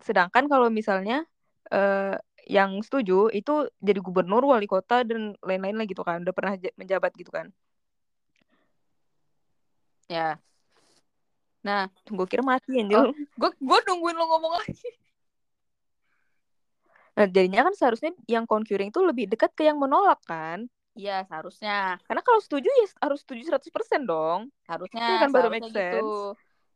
sedangkan 0.00 0.48
kalau 0.48 0.72
misalnya 0.72 1.22
uh, 1.70 2.16
yang 2.44 2.80
setuju 2.84 3.32
itu 3.32 3.68
jadi 3.80 4.00
gubernur 4.00 4.44
wali 4.44 4.68
kota 4.68 5.04
dan 5.04 5.36
lain-lain 5.40 5.76
lah 5.80 5.86
gitu 5.88 6.04
kan 6.04 6.24
udah 6.24 6.34
pernah 6.36 6.56
menjabat 6.76 7.12
gitu 7.16 7.32
kan 7.32 7.52
Ya. 10.08 10.36
Nah, 11.64 11.88
gue 12.04 12.26
kira 12.28 12.44
mati 12.44 12.76
anjir. 12.76 13.00
Oh, 13.00 13.12
gue 13.12 13.50
gue 13.56 13.78
nungguin 13.88 14.16
lo 14.16 14.24
ngomong 14.28 14.52
lagi. 14.60 14.90
Nah, 17.14 17.26
jadinya 17.30 17.70
kan 17.70 17.74
seharusnya 17.78 18.10
yang 18.26 18.44
concurring 18.44 18.90
itu 18.90 19.00
lebih 19.02 19.30
dekat 19.30 19.54
ke 19.54 19.66
yang 19.66 19.78
menolak 19.78 20.18
kan? 20.26 20.66
Iya, 20.94 21.26
seharusnya. 21.26 21.98
Karena 22.06 22.22
kalau 22.22 22.40
setuju 22.42 22.70
ya 22.70 22.86
harus 23.02 23.22
setuju 23.22 23.50
100% 23.50 24.02
dong. 24.06 24.50
Harusnya 24.66 25.02
itu 25.02 25.14
kan 25.22 25.30
baru 25.30 25.48
make 25.50 25.66
gitu. 25.66 25.74
sense. 25.74 25.94
gitu. 25.98 26.10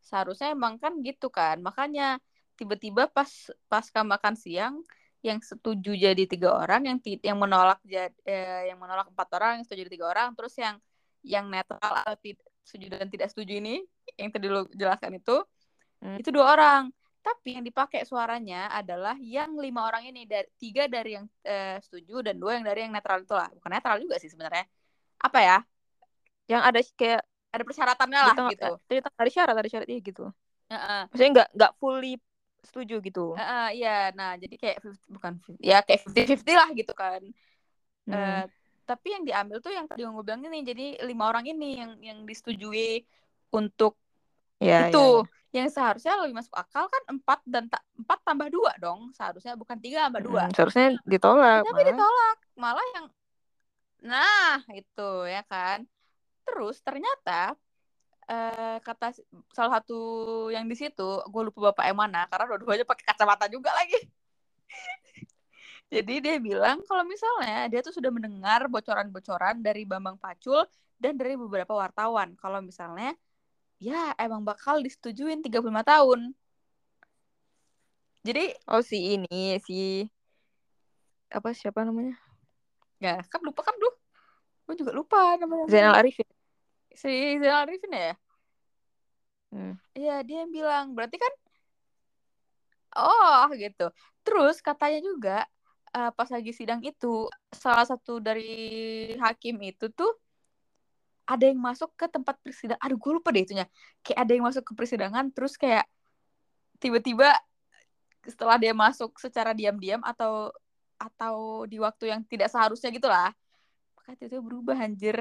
Seharusnya 0.03 0.49
emang 0.55 0.75
kan 0.79 0.93
gitu 1.03 1.29
kan. 1.31 1.63
Makanya 1.63 2.19
tiba-tiba 2.59 3.07
pas 3.07 3.31
pas 3.71 3.87
makan 3.87 4.35
siang 4.35 4.83
yang 5.23 5.43
setuju 5.43 5.95
jadi 5.99 6.25
tiga 6.31 6.55
orang, 6.55 6.87
yang 6.87 6.99
yang 7.03 7.39
menolak 7.39 7.83
jadi 7.83 8.15
eh, 8.23 8.71
yang 8.71 8.79
menolak 8.79 9.11
empat 9.11 9.29
orang, 9.35 9.51
yang 9.59 9.65
setuju 9.67 9.87
jadi 9.87 9.93
tiga 9.99 10.07
orang, 10.11 10.29
terus 10.39 10.55
yang 10.59 10.79
yang 11.27 11.51
netral 11.51 11.83
atau 11.83 12.15
setuju 12.63 12.87
dan 12.95 13.09
tidak 13.09 13.33
setuju 13.33 13.59
ini 13.59 13.83
yang 14.21 14.29
tadi 14.29 14.47
lo 14.53 14.69
jelaskan 14.71 15.17
itu 15.17 15.37
hmm. 16.05 16.21
itu 16.21 16.29
dua 16.29 16.53
orang 16.53 16.93
tapi 17.29 17.61
yang 17.61 17.65
dipakai 17.65 18.09
suaranya 18.09 18.73
adalah 18.73 19.13
yang 19.21 19.53
lima 19.61 19.85
orang 19.85 20.09
ini 20.09 20.25
dari 20.25 20.49
tiga 20.57 20.89
dari 20.89 21.21
yang 21.21 21.29
uh, 21.45 21.77
setuju 21.85 22.25
dan 22.25 22.41
dua 22.41 22.57
yang 22.57 22.65
dari 22.65 22.89
yang 22.89 22.93
netral 22.97 23.21
itu 23.21 23.37
lah. 23.37 23.53
Bukan 23.53 23.69
netral 23.69 24.01
juga 24.01 24.17
sih 24.17 24.33
sebenarnya. 24.33 24.65
Apa 25.21 25.39
ya? 25.45 25.59
Yang 26.49 26.63
ada 26.65 26.81
kayak 26.97 27.23
ada 27.49 27.65
persyaratannya 27.65 28.21
lah 28.21 28.35
gitu. 28.53 28.71
cerita 28.89 29.09
ada 29.13 29.31
syarat 29.31 29.55
ada 29.61 29.69
syaratnya 29.69 29.99
gitu. 30.01 30.25
Uh 30.69 30.77
-uh. 30.77 31.03
maksudnya 31.09 31.31
nggak 31.33 31.49
nggak 31.53 31.73
fully 31.77 32.15
setuju 32.65 32.97
gitu. 33.05 33.37
Uh 33.37 33.41
-uh, 33.41 33.67
iya. 33.77 34.09
Nah 34.17 34.41
jadi 34.41 34.57
kayak 34.57 34.77
bukan 35.13 35.37
ya 35.61 35.85
kayak 35.85 36.09
fifty 36.09 36.23
fifty 36.33 36.53
lah 36.57 36.69
gitu 36.73 36.93
kan. 36.97 37.21
Hmm. 38.09 38.17
uh, 38.17 38.45
tapi 38.89 39.13
yang 39.13 39.25
diambil 39.29 39.61
tuh 39.61 39.73
yang 39.77 39.85
tadi 39.85 40.01
gue 40.01 40.25
bilang 40.25 40.41
ini 40.49 40.65
jadi 40.65 40.87
lima 41.05 41.29
orang 41.29 41.45
ini 41.45 41.77
yang 41.77 41.93
yang 42.01 42.19
disetujui 42.25 43.05
untuk 43.53 44.01
ya, 44.57 44.89
itu. 44.89 44.97
ya, 44.97 45.29
ya. 45.29 45.38
Yang 45.49 45.69
seharusnya 45.73 46.21
lebih 46.21 46.37
masuk 46.37 46.53
akal 46.53 46.85
kan 46.93 47.03
empat 47.09 47.41
dan 47.49 47.73
ta 47.73 47.81
empat 47.97 48.19
tambah 48.21 48.49
dua 48.53 48.73
dong. 48.77 49.09
Seharusnya 49.17 49.57
bukan 49.57 49.81
tiga 49.81 50.09
tambah 50.09 50.23
dua. 50.25 50.43
Hmm, 50.49 50.53
seharusnya 50.53 51.01
ditolak 51.09 51.65
tapi 51.65 51.73
malah. 51.73 51.89
ditolak. 51.89 52.37
Malah 52.59 52.87
yang 52.97 53.07
nah 54.05 54.61
itu 54.77 55.11
ya 55.25 55.43
kan. 55.49 55.89
Terus 56.45 56.77
ternyata 56.85 57.57
uh, 58.29 58.77
kata 58.85 59.17
salah 59.57 59.81
satu 59.81 60.01
yang 60.53 60.69
di 60.69 60.77
situ 60.77 61.25
gue 61.25 61.43
lupa 61.49 61.73
bapak 61.73 61.85
yang 61.89 61.99
mana 61.99 62.29
karena 62.29 62.45
dua-duanya 62.53 62.85
pakai 62.85 63.05
kacamata 63.09 63.49
juga 63.49 63.73
lagi. 63.73 63.97
Jadi 65.95 66.21
dia 66.21 66.37
bilang 66.37 66.85
kalau 66.85 67.09
misalnya 67.09 67.73
dia 67.73 67.81
tuh 67.81 67.97
sudah 67.97 68.13
mendengar 68.13 68.69
bocoran-bocoran 68.69 69.65
dari 69.65 69.89
Bambang 69.89 70.21
Pacul 70.21 70.69
dan 71.01 71.17
dari 71.17 71.41
beberapa 71.41 71.73
wartawan. 71.73 72.37
Kalau 72.37 72.61
misalnya 72.61 73.17
ya 73.79 74.15
emang 74.19 74.43
bakal 74.43 74.83
disetujuin 74.83 75.43
35 75.43 75.63
tahun. 75.87 76.21
Jadi 78.27 78.45
oh 78.69 78.83
si 78.83 79.17
ini 79.17 79.57
si 79.63 80.05
apa 81.31 81.55
siapa 81.55 81.87
namanya? 81.87 82.19
Ya, 82.99 83.23
kan 83.31 83.41
lupa 83.47 83.63
kan 83.63 83.75
lu. 83.79 83.91
Gue 84.67 84.75
juga 84.75 84.93
lupa 84.93 85.39
namanya. 85.39 85.71
Zainal 85.71 85.97
Arifin. 85.97 86.27
Si 86.93 87.39
Zainal 87.39 87.65
Arifin 87.65 87.95
ya? 87.95 88.15
Hmm. 89.49 89.75
Iya, 89.95 90.21
dia 90.27 90.45
yang 90.45 90.53
bilang. 90.53 90.93
Berarti 90.93 91.17
kan 91.17 91.33
Oh, 92.99 93.47
gitu. 93.55 93.93
Terus 94.27 94.59
katanya 94.59 94.99
juga 95.05 95.39
uh, 95.95 96.11
pas 96.13 96.29
lagi 96.33 96.51
sidang 96.51 96.81
itu 96.83 97.29
salah 97.55 97.87
satu 97.87 98.19
dari 98.19 99.15
hakim 99.21 99.61
itu 99.63 99.87
tuh 99.93 100.11
ada 101.29 101.45
yang 101.45 101.61
masuk 101.61 101.93
ke 101.93 102.09
tempat 102.09 102.41
persidangan. 102.41 102.81
Aduh 102.81 102.97
gue 102.97 103.13
lupa 103.21 103.29
deh 103.29 103.45
itunya. 103.45 103.69
Kayak 104.01 104.19
ada 104.25 104.33
yang 104.33 104.45
masuk 104.49 104.65
ke 104.65 104.73
persidangan 104.73 105.25
terus 105.37 105.61
kayak 105.61 105.85
tiba-tiba 106.81 107.37
setelah 108.25 108.57
dia 108.57 108.73
masuk 108.73 109.21
secara 109.21 109.53
diam-diam 109.53 110.01
atau 110.01 110.49
atau 110.97 111.69
di 111.69 111.77
waktu 111.79 112.11
yang 112.11 112.21
tidak 112.27 112.51
seharusnya 112.51 112.91
gitulah 112.91 113.31
maka 113.95 114.17
tiba-tiba 114.19 114.43
berubah 114.43 114.77
anjir 114.81 115.17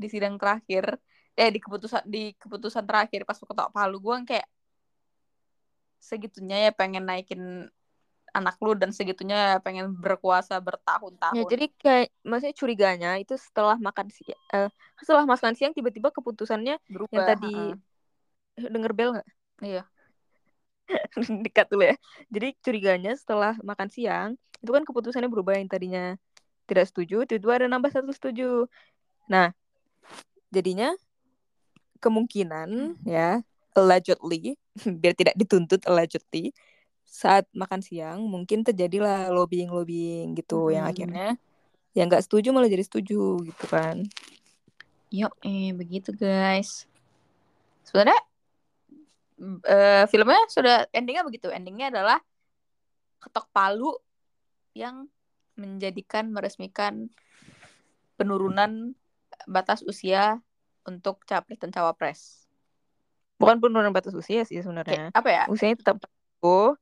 di 0.00 0.08
sidang 0.08 0.40
terakhir. 0.40 0.96
Eh 1.36 1.48
di 1.52 1.60
keputusan 1.60 2.02
di 2.08 2.32
keputusan 2.40 2.84
terakhir 2.88 3.28
pas 3.28 3.36
ketok 3.36 3.68
palu. 3.76 4.00
Gue 4.00 4.16
kayak 4.24 4.48
segitunya 6.00 6.68
ya 6.68 6.70
pengen 6.72 7.04
naikin 7.04 7.68
anak 8.32 8.56
lu 8.64 8.72
dan 8.72 8.90
segitunya 8.90 9.60
pengen 9.60 9.92
berkuasa 9.92 10.56
bertahun-tahun. 10.58 11.36
Ya, 11.36 11.44
jadi 11.44 11.66
kayak 11.76 12.08
maksudnya 12.24 12.56
curiganya 12.56 13.10
itu 13.20 13.36
setelah 13.36 13.76
makan 13.76 14.08
siang 14.08 14.40
uh, 14.56 14.72
setelah 15.00 15.28
makan 15.28 15.52
siang 15.52 15.72
tiba-tiba 15.76 16.08
keputusannya 16.08 16.80
Berubah, 16.88 17.12
yang 17.12 17.24
tadi 17.28 17.54
uh. 17.54 18.70
denger 18.72 18.92
bel 18.96 19.10
nggak? 19.20 19.28
Iya. 19.62 19.82
Dekat 21.44 21.68
dulu 21.68 21.84
ya. 21.92 21.96
Jadi 22.32 22.48
curiganya 22.64 23.12
setelah 23.14 23.54
makan 23.60 23.88
siang 23.92 24.30
itu 24.62 24.70
kan 24.70 24.82
keputusannya 24.86 25.28
berubah 25.28 25.58
yang 25.58 25.68
tadinya 25.68 26.16
tidak 26.64 26.88
setuju, 26.88 27.26
tiba-tiba 27.26 27.54
ada 27.58 27.66
nambah 27.68 27.90
satu 27.90 28.14
setuju. 28.14 28.70
Nah, 29.26 29.50
jadinya 30.54 30.94
kemungkinan 32.02 32.98
hmm. 32.98 33.06
ya 33.06 33.42
allegedly 33.72 34.58
biar 35.00 35.14
tidak 35.14 35.38
dituntut 35.38 35.80
allegedly 35.86 36.50
saat 37.12 37.44
makan 37.52 37.84
siang 37.84 38.24
mungkin 38.24 38.64
terjadilah 38.64 39.28
lobbying 39.28 39.68
lobbying 39.68 40.32
gitu 40.32 40.72
hmm. 40.72 40.80
yang 40.80 40.84
akhirnya 40.88 41.28
yang 41.92 42.08
nggak 42.08 42.24
setuju 42.24 42.56
malah 42.56 42.72
jadi 42.72 42.88
setuju 42.88 43.36
gitu 43.44 43.64
kan 43.68 44.08
yuk 45.12 45.36
eh 45.44 45.76
begitu 45.76 46.16
guys 46.16 46.88
sebenarnya 47.84 48.16
uh, 49.68 50.04
filmnya 50.08 50.40
sudah 50.48 50.88
endingnya 50.88 51.20
begitu 51.28 51.52
endingnya 51.52 51.92
adalah 51.92 52.18
ketok 53.20 53.44
palu 53.52 53.92
yang 54.72 55.04
menjadikan 55.60 56.32
meresmikan 56.32 57.12
penurunan 58.16 58.96
batas 59.44 59.84
usia 59.84 60.40
untuk 60.88 61.22
capres 61.28 61.60
dan 61.60 61.70
cawapres. 61.70 62.48
Bukan 63.38 63.58
penurunan 63.58 63.94
batas 63.94 64.14
usia 64.14 64.42
sih 64.46 64.62
sebenarnya. 64.62 65.10
Apa 65.14 65.28
ya? 65.30 65.44
Usianya 65.50 65.78
tetap 65.78 66.02
oh 66.42 66.74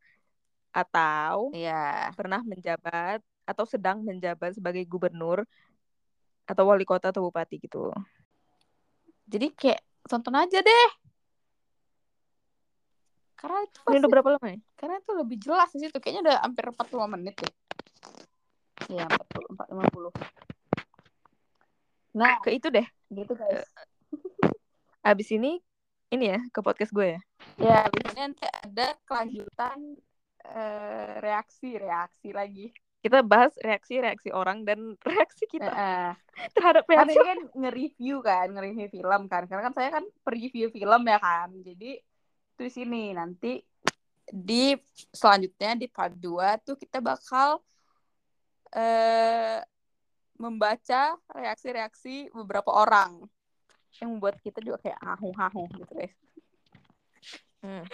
atau 0.71 1.51
ya. 1.55 2.15
pernah 2.15 2.41
menjabat 2.47 3.19
atau 3.47 3.65
sedang 3.67 4.03
menjabat 4.07 4.55
sebagai 4.55 4.87
gubernur 4.87 5.43
atau 6.47 6.65
wali 6.67 6.87
kota 6.87 7.11
atau 7.11 7.27
bupati 7.27 7.59
gitu. 7.63 7.91
Jadi 9.31 9.55
kayak 9.55 9.83
tonton 10.07 10.35
aja 10.35 10.59
deh. 10.63 10.89
Karena 13.39 13.65
itu 13.65 13.79
pasti, 13.81 13.95
Ini 13.95 14.01
udah 14.05 14.11
berapa 14.11 14.31
lama 14.37 14.47
ya? 14.51 14.59
Karena 14.77 14.95
itu 15.01 15.11
lebih 15.17 15.37
jelas 15.41 15.69
sih 15.73 15.87
itu 15.87 15.99
kayaknya 16.03 16.23
udah 16.29 16.37
hampir 16.45 16.65
45 16.71 17.15
menit 17.15 17.35
deh. 17.39 17.55
Iya, 18.91 19.07
40 19.07 20.11
Nah, 22.11 22.43
ke 22.43 22.51
itu 22.59 22.69
deh. 22.69 22.87
Gitu 23.09 23.33
guys. 23.39 23.65
Abis 25.01 25.31
ini 25.33 25.63
ini 26.11 26.25
ya 26.27 26.43
ke 26.51 26.61
podcast 26.61 26.91
gue 26.91 27.17
ya. 27.17 27.21
Ya, 27.57 27.77
abis 27.87 28.03
ini 28.11 28.19
nanti 28.19 28.45
ada 28.45 28.99
kelanjutan 29.07 29.79
uh, 30.51 31.23
reaksi 31.23 31.79
reaksi 31.79 32.35
lagi 32.35 32.75
kita 33.01 33.25
bahas 33.25 33.57
reaksi-reaksi 33.57 34.29
orang 34.29 34.61
dan 34.69 34.93
reaksi 35.09 35.49
kita 35.49 35.73
uh, 35.73 36.13
terhadap 36.53 36.85
reaksi. 36.85 37.17
Kan 37.17 37.25
kan 37.25 37.41
nge-review 37.57 38.21
kan, 38.21 38.47
nge-review 38.53 38.89
film 38.93 39.23
kan. 39.25 39.49
Karena 39.49 39.73
kan 39.73 39.75
saya 39.75 39.89
kan 39.89 40.05
preview 40.21 40.69
film 40.69 41.03
ya 41.09 41.19
kan. 41.19 41.49
Jadi 41.65 41.97
di 42.61 42.69
sini 42.69 43.17
nanti 43.17 43.57
di 44.31 44.77
selanjutnya 45.11 45.75
di 45.81 45.89
part 45.89 46.13
2 46.13 46.61
tuh 46.61 46.77
kita 46.77 47.01
bakal 47.01 47.65
uh, 48.77 49.59
membaca 50.37 51.17
reaksi-reaksi 51.33 52.33
beberapa 52.37 52.69
orang 52.69 53.25
yang 53.99 54.17
membuat 54.17 54.39
kita 54.45 54.63
juga 54.63 54.79
kayak 54.81 55.01
ahung-ahung 55.03 55.73
gitu 55.73 55.93
guys. 55.97 56.15
Hmm. 57.65 57.85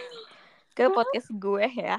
Ke 0.75 0.91
podcast 0.91 1.31
gue 1.31 1.65
ya. 1.79 1.97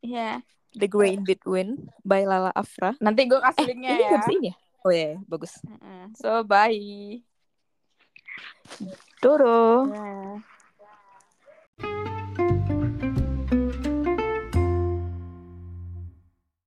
Iya. 0.00 0.40
The 0.76 0.86
Grey 0.86 1.18
in 1.18 1.26
Between 1.26 1.90
by 2.06 2.24
Lala 2.24 2.54
Afra. 2.54 2.94
Nanti 3.02 3.26
gue 3.26 3.40
kasih 3.42 3.64
eh, 3.64 3.68
linknya 3.74 3.90
ini 3.90 4.04
ya. 4.06 4.20
Ini 4.30 4.48
ya? 4.48 4.54
Oh 4.80 4.92
ya, 4.94 5.12
bagus. 5.26 5.52
So 6.16 6.46
bye. 6.46 7.20
Doro. 9.20 9.90
Yeah. 9.90 12.09